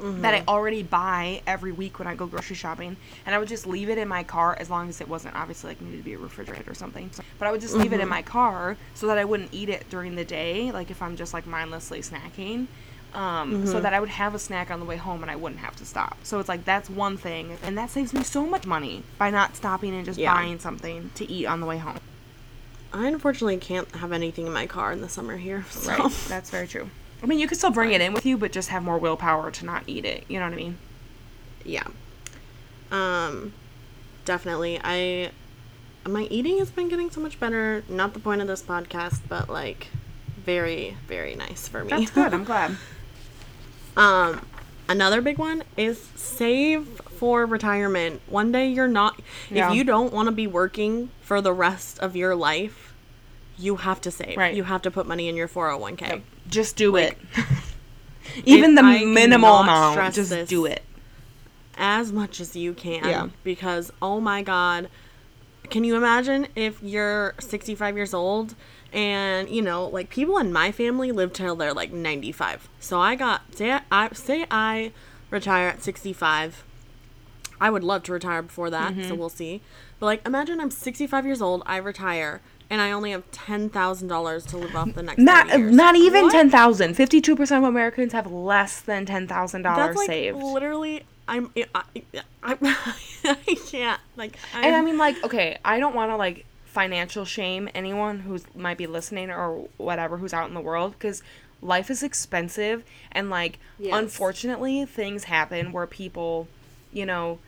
[0.00, 0.48] that I mm-hmm.
[0.48, 3.98] already buy every week when I go grocery shopping, and I would just leave it
[3.98, 6.70] in my car as long as it wasn't obviously like needed to be a refrigerator
[6.70, 7.10] or something.
[7.38, 8.10] But I would just leave it in mm-hmm.
[8.10, 11.32] my car so that I wouldn't eat it during the day, like if I'm just
[11.32, 12.66] like mindlessly snacking.
[13.14, 13.82] Um, so mm-hmm.
[13.82, 15.86] that I would have a snack on the way home and I wouldn't have to
[15.86, 16.18] stop.
[16.24, 19.54] So it's like that's one thing, and that saves me so much money by not
[19.54, 20.34] stopping and just Yeah.
[20.34, 22.00] buying something to eat on the way home.
[22.92, 25.64] I unfortunately can't have anything in my car in the summer here.
[25.70, 25.90] So.
[25.90, 26.90] Right, that's very true.
[27.24, 29.50] I mean, you could still bring it in with you, but just have more willpower
[29.50, 30.24] to not eat it.
[30.28, 30.78] You know what I mean?
[31.64, 31.86] yeah.
[32.92, 33.54] Um,
[34.26, 34.78] definitely.
[34.84, 35.30] I
[36.06, 37.82] my eating has been getting so much better.
[37.88, 39.88] Not the point of this podcast, but like
[40.36, 41.90] very very nice for me.
[41.90, 42.32] That's good.
[42.34, 42.76] I'm glad.
[43.96, 44.44] Um,
[44.88, 46.86] another big one is save
[47.18, 48.20] for retirement.
[48.26, 49.68] One day you're not, Yeah.
[49.70, 52.92] if you don't want to be working for the rest of your life,
[53.56, 54.36] you have to save.
[54.36, 54.52] Right.
[54.52, 56.22] You have to put money in your 401k.
[56.48, 57.44] Just do Like, it.
[58.44, 60.82] Even the I minimal amount, just do it.
[61.76, 63.04] As much as you can.
[63.04, 63.28] Yeah.
[63.42, 64.88] Because, oh my God.
[65.70, 68.54] Can you imagine if you're 65 years old
[68.92, 72.68] and, you know, like people in my family live till they're like 95.
[72.80, 74.92] So I got, say I, say I
[75.30, 76.64] retire at 65.
[77.60, 79.08] I would love to retire before that, Mm-hmm.
[79.08, 79.62] so we'll see.
[79.98, 82.40] But like, imagine I'm 65 years old, I retire,
[82.74, 86.32] and I only have $10,000 to live off the next Not not even What?
[86.32, 86.94] ten thousand.
[86.94, 90.36] Fifty two percent of Americans have less than ten thousand dollars like saved.
[90.36, 91.04] literally.
[91.26, 91.50] I'm.
[91.74, 91.82] I,
[92.42, 92.56] I,
[93.24, 93.34] I
[93.70, 94.00] can't.
[94.16, 94.36] Like.
[94.54, 98.44] I'm, and I mean, like, okay, I don't want to like financial shame anyone who's
[98.56, 101.22] might be listening or whatever who's out in the world because
[101.62, 102.82] life is expensive
[103.12, 103.94] and like Yes.
[103.96, 106.48] unfortunately things happen where people,
[106.92, 107.38] you know,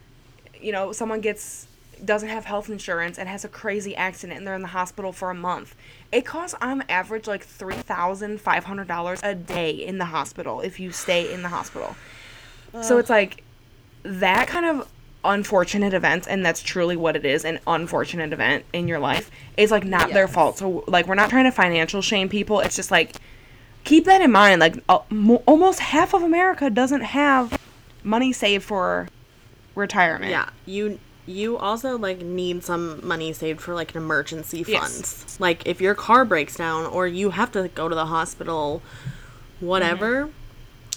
[0.60, 1.66] you know, someone gets
[2.04, 5.30] doesn't have health insurance and has a crazy accident and they're in the hospital for
[5.30, 5.74] a month.
[6.12, 10.60] It costs on average like three thousand five hundred dollars a day in the hospital
[10.60, 11.96] if you stay in the hospital.
[12.82, 13.42] So it's like
[14.02, 14.86] that kind of
[15.24, 19.72] unfortunate events and that's truly what it is an unfortunate event in your life is
[19.72, 22.92] like not their fault so like we're not trying to financial shame people it's just
[22.92, 23.16] like
[23.82, 27.58] keep that in mind like uh, mo- almost half of america doesn't have
[28.04, 29.08] money saved for
[29.74, 30.48] retirement Yeah.
[30.64, 31.00] You.
[31.26, 34.80] You also like need some money saved for like an emergency Yes.
[34.80, 35.40] funds.
[35.40, 38.80] Like if your car breaks down or you have to go to the hospital,
[39.60, 40.28] whatever.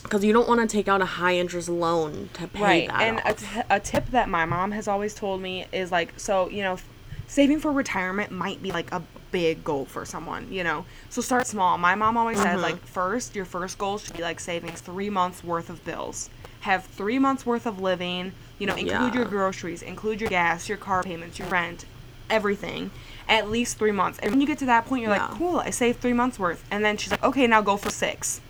[0.04, 3.02] Because you don't want to take out a high interest loan to pay right that
[3.02, 6.48] and a, t- a tip that my mom has always told me is like so
[6.50, 6.88] you know f-
[7.28, 11.46] saving for retirement might be like a big goal for someone you know so start
[11.46, 12.46] small my mom always Mm-hmm.
[12.54, 16.30] says like first your first goal should be like saving three months worth of bills
[16.62, 20.78] have three months worth of living you know include your groceries include your gas your
[20.78, 21.86] car payments your rent
[22.30, 22.91] everything
[23.28, 25.28] at least three months and when you get to that point you're Yeah.
[25.28, 27.89] like cool i saved three months worth and then she's like okay now go for
[27.89, 28.41] six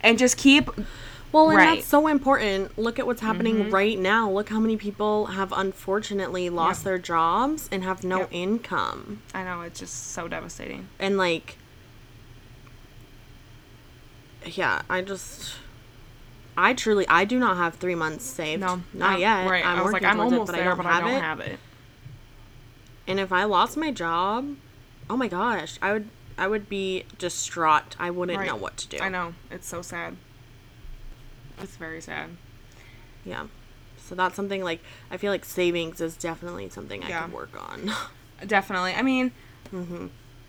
[0.00, 0.70] and just keep
[1.32, 1.66] Well, and Right.
[1.66, 1.74] Mm-hmm.
[1.78, 2.78] that's so important.
[2.78, 4.30] Look at what's happening right now.
[4.30, 8.28] Look how many people have unfortunately lost their jobs and have no Yep.
[8.30, 9.22] income.
[9.34, 11.58] i know it's just so devastating And like
[14.44, 15.56] yeah, I just
[16.56, 18.60] I truly I do not have 3 months saved.
[18.60, 19.48] No, not um, yet.
[19.50, 21.00] Right, I'm I was like, I'm almost it, but there, I don't but have I
[21.06, 21.20] don't it.
[21.22, 21.58] have it.
[23.06, 24.56] And if I lost my job,
[25.08, 27.96] oh my gosh, I would I would be distraught.
[27.98, 28.46] I wouldn't Right.
[28.46, 28.98] know what to do.
[28.98, 30.16] I know it's so sad.
[31.62, 32.30] It's very sad.
[33.24, 33.46] Yeah.
[33.98, 37.24] So that's something like I feel like savings is definitely something I Yeah.
[37.24, 37.90] could work on.
[38.46, 38.94] Definitely.
[38.94, 39.32] I mean,
[39.74, 40.06] Mm-hmm.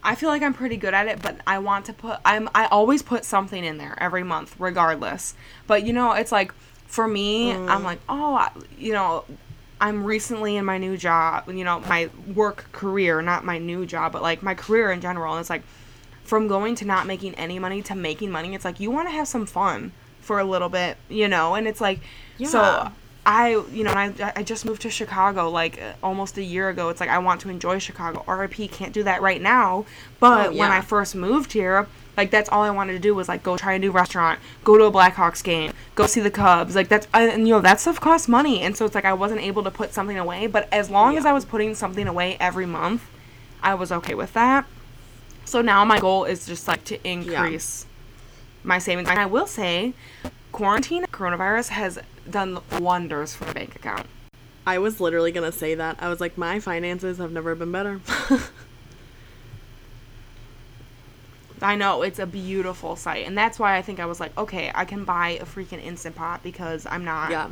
[0.08, 2.18] I feel like I'm pretty good at it, but I want to put.
[2.26, 2.50] I'm.
[2.56, 5.36] I always put something in there every month, regardless.
[5.68, 6.54] But you know, it's like
[6.88, 7.70] for me, Mm.
[7.70, 9.26] I'm like, oh, I, you know,
[9.82, 11.50] I'm recently in my new job.
[11.50, 15.34] You know, my work career, not my new job, but like my career in general.
[15.34, 15.64] And it's like
[16.24, 18.56] from going to not making any money to making money.
[18.56, 19.92] It's like you want to have some fun
[20.22, 21.56] for a little bit, you know.
[21.56, 22.00] And it's like,
[22.38, 22.48] Yeah.
[22.48, 22.92] so
[23.30, 26.70] I, you know, and I, I just moved to Chicago like uh, almost a year
[26.70, 26.88] ago.
[26.88, 28.24] It's like I want to enjoy Chicago.
[28.26, 29.86] RIP can't do that right now,
[30.22, 30.72] but Oh, when.
[30.72, 33.74] I first moved here, like that's all I wanted to do was like go try
[33.74, 36.74] a new restaurant, go to a Blackhawks game, go see the Cubs.
[36.74, 39.42] Like that's and you know that stuff costs money, and so it's like I wasn't
[39.42, 40.48] able to put something away.
[40.48, 43.04] But as long as I was putting something away every month,
[43.62, 44.66] I was okay with that.
[45.44, 47.86] So now my goal is just like to increase
[48.64, 49.10] my savings.
[49.10, 49.94] And I will say,
[50.54, 54.08] quarantine coronavirus has done wonders for the bank account.
[54.66, 55.98] I was literally gonna say that.
[56.00, 58.02] I was like, my finances have never been better.
[61.62, 64.72] I know it's a beautiful sight, and that's why I think I was like, okay,
[64.76, 67.50] I can buy a freaking instant pot because I'm not yeah.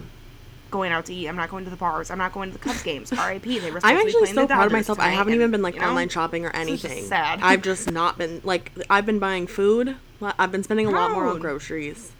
[0.69, 1.27] going out to eat.
[1.27, 2.11] I'm not going to the bars.
[2.11, 3.11] I'm not going to the Cubs games.
[3.17, 3.59] R.I.P.
[3.59, 3.79] They were.
[3.83, 4.99] I'm to actually playing so the proud of myself.
[4.99, 7.05] I haven't and, even been like you know, online shopping or is just anything.
[7.05, 7.39] sad.
[7.41, 9.95] I've just not been like I've been buying food.
[10.21, 12.11] I've been spending a lot more on groceries.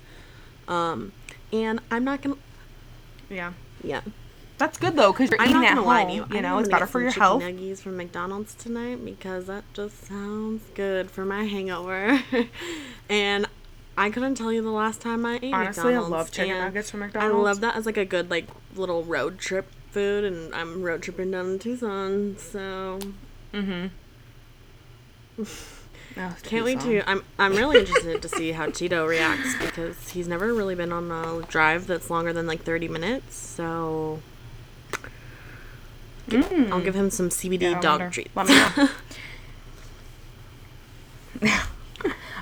[0.67, 1.11] Um,
[1.53, 2.37] and I'm not gonna.
[3.29, 4.01] Yeah, Yeah,
[4.57, 5.87] that's good though because you're I'm eating not at gonna home.
[5.87, 6.15] lie to you.
[6.17, 7.43] You I think know, I'm it's better get for some your chicken health.
[7.43, 12.21] Nuggies from McDonald's tonight because that just sounds good for my hangover.
[13.09, 13.47] and
[13.97, 16.91] I couldn't tell you the last time I ate Honestly, I love chicken and nuggets
[16.91, 17.33] from McDonald's.
[17.33, 21.01] I love that as like a good like little road trip food, and I'm road
[21.01, 22.99] tripping down to Tucson, so
[23.53, 23.87] Mm-hmm.
[26.43, 27.09] Can't wait to.
[27.09, 31.11] I'm I'm really interested to see how Tito reacts because he's never really been on
[31.11, 33.35] a drive that's longer than like 30 minutes.
[33.35, 34.21] So
[36.31, 38.09] I'll give him some CBD Yeah, dog wonder.
[38.13, 38.35] treats.
[38.35, 38.55] Let me
[41.41, 41.51] know.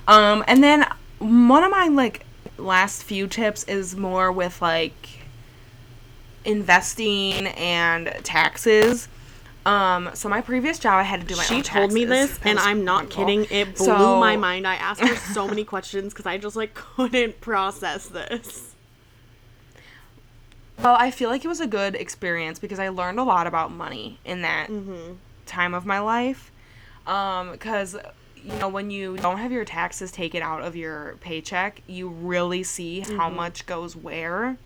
[0.08, 0.86] Um, and then
[1.20, 2.26] one of my like
[2.58, 5.08] last few tips is more with like
[6.44, 9.08] investing and taxes.
[9.66, 12.50] Um, so my previous job, I had to do my she told me this, That
[12.50, 13.26] and I'm not wonderful.
[13.26, 13.46] kidding.
[13.50, 14.68] It blew So- my mind.
[14.68, 18.76] I asked her so many questions because I just like couldn't process this.
[20.80, 23.72] Well, I feel like it was a good experience because I learned a lot about
[23.72, 25.14] money in that Mm-hmm.
[25.46, 26.52] time of my life.
[27.06, 27.96] Um, because
[28.36, 32.64] you know when you don't have your taxes taken out of your paycheck, you really
[32.64, 33.36] see how Mm-hmm.
[33.38, 34.58] much goes where.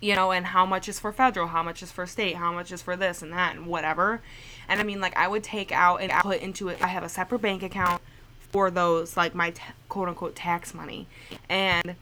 [0.00, 2.70] You know, and how much is for federal, how much is for state, how much
[2.70, 4.20] is for this and that and whatever.
[4.68, 6.82] And I mean, like I would take out and put into it.
[6.82, 8.02] I have a separate bank account
[8.50, 11.06] for those, like my t- quote unquote tax money,
[11.48, 11.96] and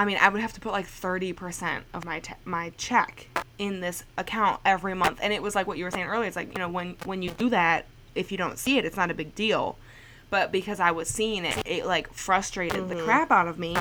[0.00, 4.02] I mean, I would have to put like 30% of my my check in this
[4.16, 5.18] account every month.
[5.22, 6.26] And it was like what you were saying earlier.
[6.26, 8.96] It's like, you know, when when you do that, if you don't see it, it's
[8.96, 9.76] not a big deal.
[10.30, 13.04] But because I was seeing it, it like frustrated the mm-hmm.
[13.04, 13.76] crap out of me.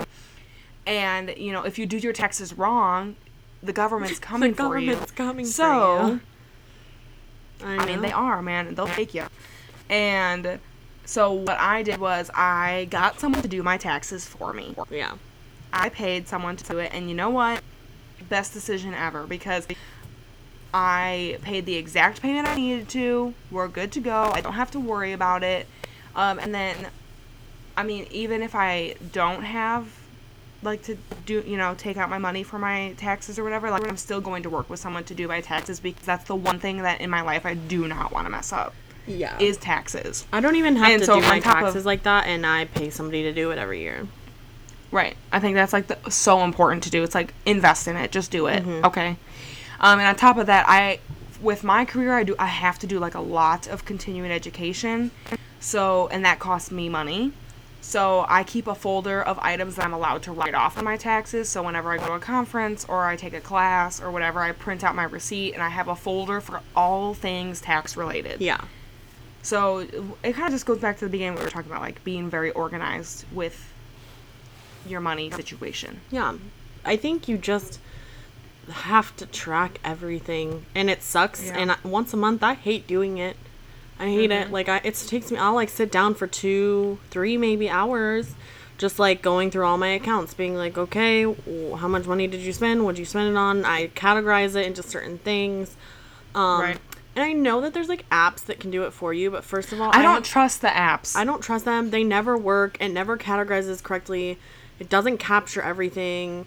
[0.85, 3.15] And, you know, if you do your taxes wrong,
[3.61, 4.87] the government's coming the for you.
[4.91, 6.19] government's coming So,
[7.59, 7.79] for you.
[7.79, 8.73] I mean, they are, man.
[8.75, 9.25] They'll take you.
[9.89, 10.59] And
[11.05, 14.75] so what I did was I got someone to do my taxes for me.
[14.89, 15.13] Yeah.
[15.73, 17.61] I paid someone to do it, and you know what?
[18.29, 19.67] Best decision ever because
[20.73, 23.33] I paid the exact payment I needed to.
[23.51, 24.31] We're good to go.
[24.33, 25.67] I don't have to worry about it.
[26.15, 26.87] Um, and then,
[27.77, 29.87] I mean, even if I don't have
[30.62, 33.88] like to do, you know, take out my money for my taxes or whatever, like
[33.88, 36.60] I'm still going to work with someone to do my taxes because that's the one
[36.60, 38.74] thing that in my life I do not want to mess up
[39.08, 39.38] Yeah.
[39.39, 40.26] is taxes.
[40.34, 42.45] I don't even have And to so do my top of- taxes like that, and
[42.45, 44.08] I pay somebody to do it every year.
[44.91, 45.15] Right.
[45.32, 47.04] I think that's like the, so important to do.
[47.04, 48.12] It's like invest in it.
[48.12, 48.65] Just do it.
[48.84, 49.15] Okay.
[49.80, 51.00] Um, and on top of that, I
[51.41, 55.12] with my career, I do I have to do like a lot of continuing education.
[55.62, 57.32] So and that costs me money.
[57.81, 60.97] So I keep a folder of items that I'm allowed to write off on my
[60.97, 61.49] taxes.
[61.49, 64.51] So whenever I go to a conference or I take a class or whatever, I
[64.51, 68.41] print out my receipt and I have a folder for all things tax related.
[68.41, 68.61] Yeah.
[69.41, 72.03] So it kind of just goes back to the beginning we were talking about, like
[72.03, 73.71] being very organized with
[74.86, 76.01] your money situation.
[76.11, 76.36] Yeah.
[76.86, 77.80] I think you just
[78.69, 81.57] have to track everything and it sucks Yeah.
[81.57, 83.36] and once a month I hate doing it.
[84.00, 84.52] I hate it.
[84.52, 88.34] Like I it takes me I'll like sit down for 2 3 maybe hours
[88.78, 92.54] just like going through all my accounts being like okay, how much money did you
[92.54, 92.86] spend?
[92.86, 93.66] What did you spend it on?
[93.66, 95.76] I categorize it into certain things.
[96.34, 96.80] Um Right.
[97.16, 99.74] and I know that there's like apps that can do it for you, but first
[99.74, 101.16] of all, I don't have- trust the apps.
[101.18, 101.89] I don't trust them.
[101.89, 102.78] They never work.
[102.80, 104.38] It never categorizes correctly.
[104.80, 106.45] It doesn't capture everything.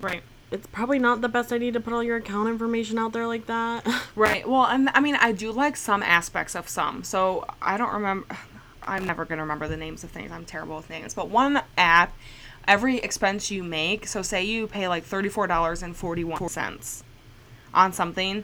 [0.00, 0.22] right.
[0.50, 3.46] It's probably not the best idea to put all your account information out there like
[3.46, 3.86] that.
[4.16, 4.48] Right.
[4.48, 7.04] Well, and I mean, I do like some aspects of some.
[7.04, 8.26] So I don't remember.
[8.82, 10.32] I'm never gonna remember the names of things.
[10.32, 11.14] I'm terrible with names.
[11.14, 12.16] But one app,
[12.66, 14.08] every expense you make.
[14.08, 17.04] So say you pay like thirty four dollars and forty one cents
[17.72, 18.42] on something,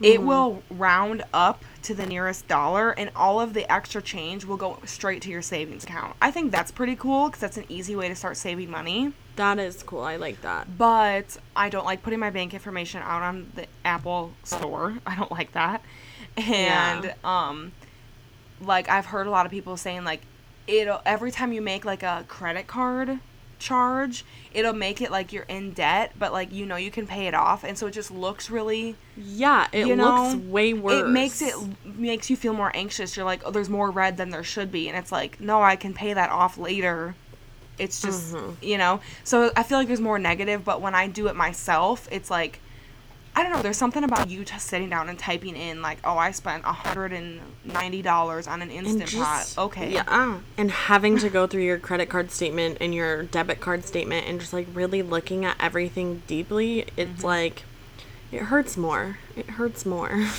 [0.00, 0.26] it mm-hmm.
[0.26, 4.78] will round up to the nearest dollar, and all of the extra change will go
[4.84, 6.14] straight to your savings account.
[6.22, 9.12] I think that's pretty cool because that's an easy way to start saving money.
[9.36, 10.02] That is cool.
[10.02, 10.76] I like that.
[10.78, 14.98] But I don't like putting my bank information out on the Apple store.
[15.06, 15.82] I don't like that.
[16.36, 17.14] And Yeah.
[17.48, 17.72] um
[18.60, 20.22] like I've heard a lot of people saying like
[20.66, 23.18] it'll every time you make like a credit card
[23.58, 27.26] charge, it'll make it like you're in debt, but like you know you can pay
[27.26, 30.94] it off and so it just looks really Yeah, it you looks know, way worse.
[30.94, 31.54] It makes it
[31.84, 33.16] makes you feel more anxious.
[33.16, 35.76] You're like, oh, there's more red than there should be, and it's like, no, I
[35.76, 37.14] can pay that off later.
[37.78, 38.64] It's just, Mm-hmm.
[38.64, 39.00] you know.
[39.24, 42.60] So I feel like there's more negative, but when I do it myself, it's like,
[43.34, 43.62] I don't know.
[43.62, 47.14] There's something about you just sitting down and typing in like, oh, I spent hundred
[47.14, 49.64] and ninety dollars on an instant just- pot.
[49.66, 49.90] Okay.
[49.90, 50.38] Yeah.
[50.58, 54.38] And having to go through your credit card statement and your debit card statement and
[54.38, 57.26] just like really looking at everything deeply, it's Mm-hmm.
[57.26, 57.62] like
[58.30, 59.18] it hurts more.
[59.34, 60.26] It hurts more.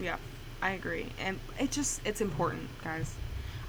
[0.00, 0.16] Yeah,
[0.60, 3.14] I agree, and it just it's important, guys.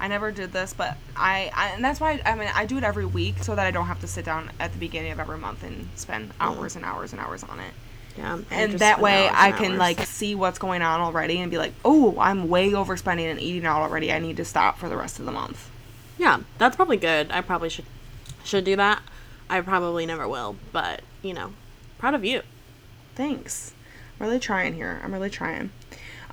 [0.04, 2.84] I never did this, but I, I and that's why I mean I do it
[2.84, 5.38] every week so that I don't have to sit down at the beginning of every
[5.38, 7.74] month and spend hours and hours and hours on it.
[8.18, 8.40] yeah.
[8.52, 9.80] And that way I can hours.
[9.80, 13.66] like see what's going on already and be like, "Oh, I'm way overspending and eating
[13.66, 14.12] out already.
[14.12, 15.70] I need to stop for the rest of the month."
[16.18, 17.32] Yeah, that's probably good.
[17.32, 17.86] I probably should
[18.44, 19.02] should do that.
[19.50, 21.54] I probably never will, but you know,
[21.98, 22.42] proud of you.
[23.16, 23.74] Thanks.
[24.20, 25.00] I'm really trying here.
[25.02, 25.72] I'm really trying.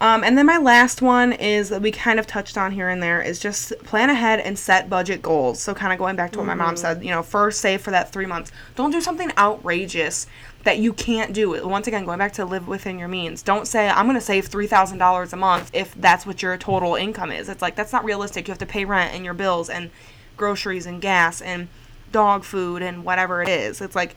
[0.00, 3.02] Um, and then my last one is that we kind of touched on here and
[3.02, 5.60] there is just plan ahead and set budget goals.
[5.60, 7.90] So kind of going back to what my mom said, you know, first save for
[7.90, 8.50] that three months.
[8.76, 10.26] Don't do something outrageous
[10.64, 11.66] that you can't do.
[11.66, 13.42] Once again, going back to live within your means.
[13.42, 16.56] Don't say I'm going to save three thousand dollars a month if that's what your
[16.56, 17.50] total income is.
[17.50, 18.48] It's like that's not realistic.
[18.48, 19.90] You have to pay rent and your bills and
[20.38, 21.68] groceries and gas and
[22.10, 23.82] dog food and whatever it is.
[23.82, 24.16] It's like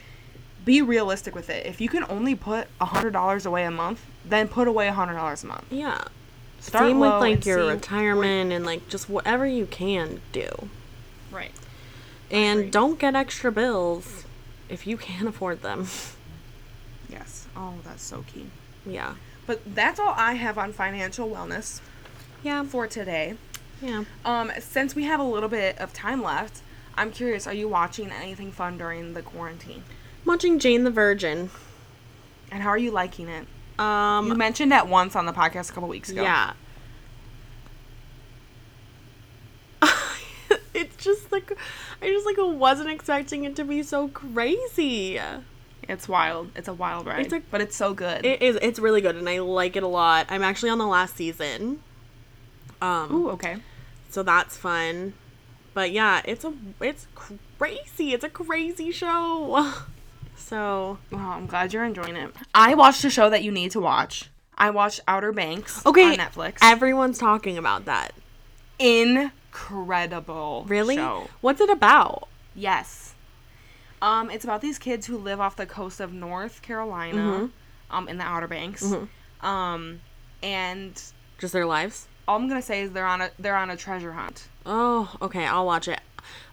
[0.65, 1.65] be realistic with it.
[1.65, 4.93] If you can only put a hundred dollars away a month, then put away a
[4.93, 5.65] hundred dollars a month.
[5.71, 6.03] Yeah.
[6.59, 10.47] Start Same with like your retirement and like just whatever you can do.
[11.31, 11.51] Right.
[12.31, 12.71] And Agreed.
[12.71, 14.23] don't get extra bills
[14.69, 15.87] if you can't afford them.
[17.09, 17.47] Yes.
[17.55, 18.47] Oh, that's so key.
[18.85, 19.15] yeah.
[19.45, 21.81] But that's all I have on financial wellness
[22.43, 22.63] Yeah.
[22.63, 23.35] for today.
[23.81, 24.05] Yeah.
[24.23, 26.61] Um, since we have a little bit of time left,
[26.95, 29.83] I'm curious, are you watching anything fun during the quarantine?
[30.23, 31.49] I'm watching Jane the Virgin.
[32.51, 33.45] And how are you liking it?
[33.79, 36.21] Um, You mentioned that once on the podcast a couple weeks ago.
[36.21, 36.53] yeah.
[40.73, 41.51] it's just like
[42.01, 45.19] I just like wasn't expecting it to be so crazy.
[45.89, 46.51] It's wild.
[46.55, 47.25] It's a wild ride.
[47.25, 48.25] It's a- but it's so good.
[48.25, 50.27] It is it's really good and I like it a lot.
[50.29, 51.81] I'm actually on the last season.
[52.81, 53.57] Um Ooh, okay.
[54.09, 55.13] so that's fun.
[55.73, 58.13] But yeah, it's a it's crazy.
[58.13, 59.73] It's a crazy show.
[60.35, 62.31] So Oh, I'm glad you're enjoying it.
[62.53, 64.29] I watched a show that you need to watch.
[64.57, 66.57] I watched Outer Banks okay, on Netflix.
[66.61, 68.13] Everyone's talking about that.
[68.79, 70.65] Incredible.
[70.67, 70.95] Really?
[70.95, 71.27] Show.
[71.41, 72.27] What's it about?
[72.55, 73.15] Yes.
[74.01, 77.49] Um, it's about these kids who live off the coast of North Carolina,
[77.89, 78.93] um, in the Outer Banks.
[79.41, 80.01] Um,
[80.41, 81.01] and
[81.37, 82.07] Just their lives?
[82.27, 84.47] all I'm gonna say is they're on a they're on a treasure hunt.
[84.65, 85.45] Oh, okay.
[85.45, 85.99] I'll watch it.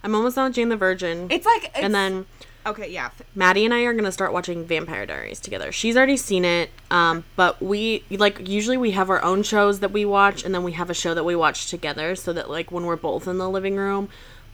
[0.03, 1.27] I'm almost done with Jane the Virgin.
[1.29, 2.25] It's like it's, and then
[2.65, 3.09] okay, yeah.
[3.35, 5.71] Maddie and I are gonna start watching Vampire Diaries together.
[5.71, 9.91] She's already seen it, um, but we like usually we have our own shows that
[9.91, 12.71] we watch, and then we have a show that we watch together, so that like
[12.71, 14.09] when we're both in the living room,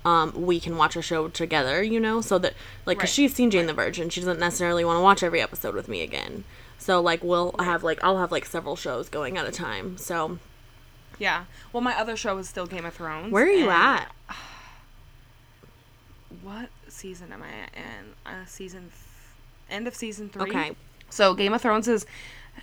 [0.06, 1.82] um, we can watch a show together.
[1.84, 2.54] You know, so that
[2.86, 3.14] like because Right.
[3.16, 6.02] she's seen Jane the Virgin, she doesn't necessarily want to watch every episode with me
[6.02, 6.44] again.
[6.78, 9.98] So like we'll have like I'll have like several shows going at a time.
[9.98, 10.40] So
[11.20, 11.46] Yeah.
[11.74, 13.32] Well, my other show is still Game of Thrones.
[13.32, 14.12] where are you and- at?
[16.44, 18.14] What season am I in?
[18.26, 19.36] Uh, season f-
[19.70, 20.50] end of season three.
[20.50, 20.72] Okay.
[21.10, 22.06] So Game of Thrones is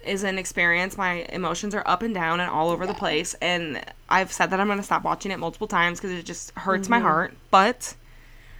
[0.04, 0.98] is an experience.
[0.98, 4.60] My emotions are up and down and all over the place, and I've said that
[4.60, 7.34] I'm gonna stop watching it multiple times because it just hurts my heart.
[7.50, 7.94] But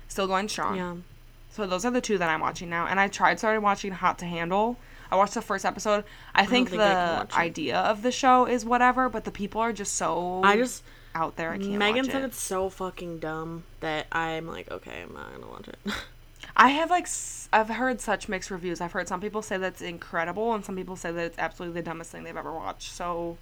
[0.09, 0.77] still going strong.
[0.77, 0.97] Mm-hmm.
[0.97, 1.03] Yeah.
[1.51, 4.19] So those are the two that I'm watching now, and I tried started watching Hot
[4.21, 4.77] to Handle.
[5.11, 6.05] I watched the first episode.
[6.35, 7.39] I think, think the it.
[7.39, 10.83] idea of the show is whatever, but the people are just so I just
[11.15, 11.51] out there.
[11.53, 11.73] I can't.
[11.73, 12.27] Megan said it.
[12.27, 15.79] it's so fucking dumb that I'm like, okay, I'm not gonna watch it.
[16.57, 17.09] I have like
[17.53, 18.81] I've heard such mixed reviews.
[18.81, 21.85] I've heard some people say that's incredible, and some people say that it's absolutely the
[21.85, 22.93] dumbest thing they've ever watched.
[22.93, 23.39] So,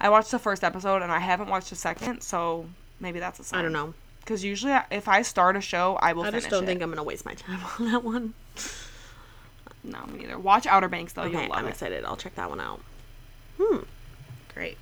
[0.00, 2.22] I watched the first episode, and I haven't watched the second.
[2.22, 2.66] So
[3.00, 3.60] maybe that's a sign.
[3.60, 3.94] I don't know.
[4.20, 6.66] Because usually, I- if I start a show, I will I finish just don't it.
[6.66, 8.34] think I'm gonna waste my time on that one.
[9.84, 10.38] No, me neither.
[10.38, 11.22] Watch Outer Banks though.
[11.22, 11.70] Okay, You'll love I'm it.
[11.70, 12.04] excited.
[12.04, 12.80] I'll check that one out.
[13.60, 13.78] Hmm.
[14.54, 14.76] Great.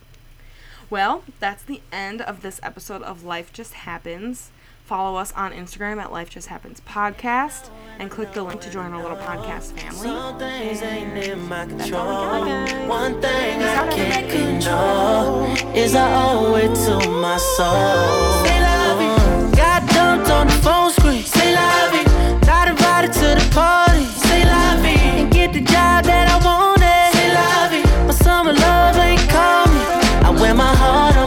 [0.88, 4.50] Well, that's the end of this episode of Life Just Happens.
[4.84, 8.92] Follow us on Instagram at Life Just Happens Podcast and click the link to join
[8.92, 9.98] our little podcast family.
[9.98, 12.04] Some things ain't in my control.
[12.04, 12.88] Bye, guys.
[12.88, 18.44] One thing I can't control is I owe it to my soul.
[18.46, 19.56] Say la vie.
[19.56, 21.24] Got dumped on the phone screen.
[21.24, 22.46] Say la vie.
[22.46, 24.04] Not invited to the party.
[24.04, 24.90] Say la vie.
[25.20, 26.45] And get the job that I wanted.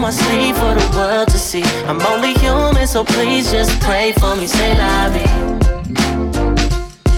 [0.09, 1.63] Heart my sleeve for the world to see.
[1.87, 4.47] I'm only human, so please just pray for me.
[4.47, 5.59] Say la vie.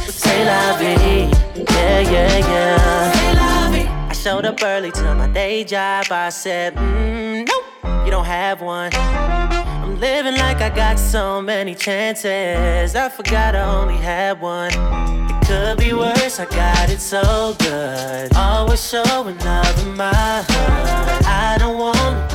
[0.09, 4.07] Say la vie, yeah, yeah, yeah.
[4.09, 6.05] I showed up early to my day job.
[6.11, 8.91] I said, mm, nope, you don't have one.
[8.93, 12.95] I'm living like I got so many chances.
[12.95, 14.71] I forgot I only had one.
[14.73, 18.35] It could be worse, I got it so good.
[18.35, 21.25] Always showing love in my hood.
[21.25, 22.30] I don't wanna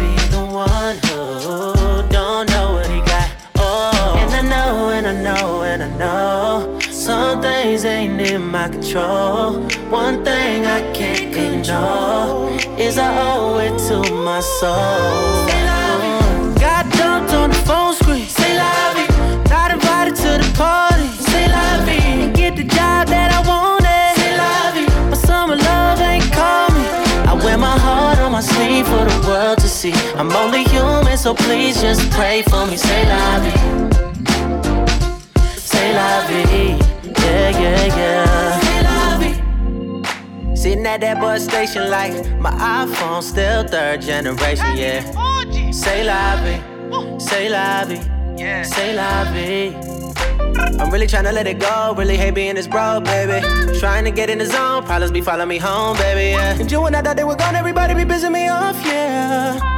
[2.11, 3.31] don't know what he got.
[3.57, 6.79] Oh, and I know, and I know, and I know.
[6.81, 9.63] Some things ain't in my control.
[9.89, 12.49] One thing I can't control
[12.79, 15.47] is I owe it to my soul.
[16.59, 18.27] Got dumped on the phone screen.
[18.27, 19.09] Say la vie.
[19.49, 21.07] Not invited to the party.
[21.31, 22.25] Say la vie.
[22.25, 24.13] And get the job that I wanted.
[24.21, 24.33] Say
[24.75, 25.11] vie.
[25.11, 26.29] My summer love ain't
[26.75, 26.85] me.
[27.31, 29.95] I wear my heart on my sleeve for the world to see.
[30.19, 30.66] I'm only
[31.27, 32.77] so please just pray for me.
[32.77, 33.59] Say la vie.
[35.59, 36.79] Say la vie.
[37.25, 38.61] Yeah, yeah, yeah.
[38.61, 40.55] Say la vie.
[40.55, 45.01] Sitting at that bus station like my iPhone still third generation, yeah.
[45.73, 49.75] Say la vie, say la vie, say la vie.
[50.79, 53.41] I'm really trying to let it go, really hate being this bro, baby.
[53.81, 56.61] Trying to get in the zone, problems be following me home, baby, yeah.
[56.61, 59.76] And you and I thought they were gone, everybody be pissing me off, yeah.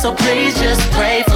[0.00, 1.29] So please just pray for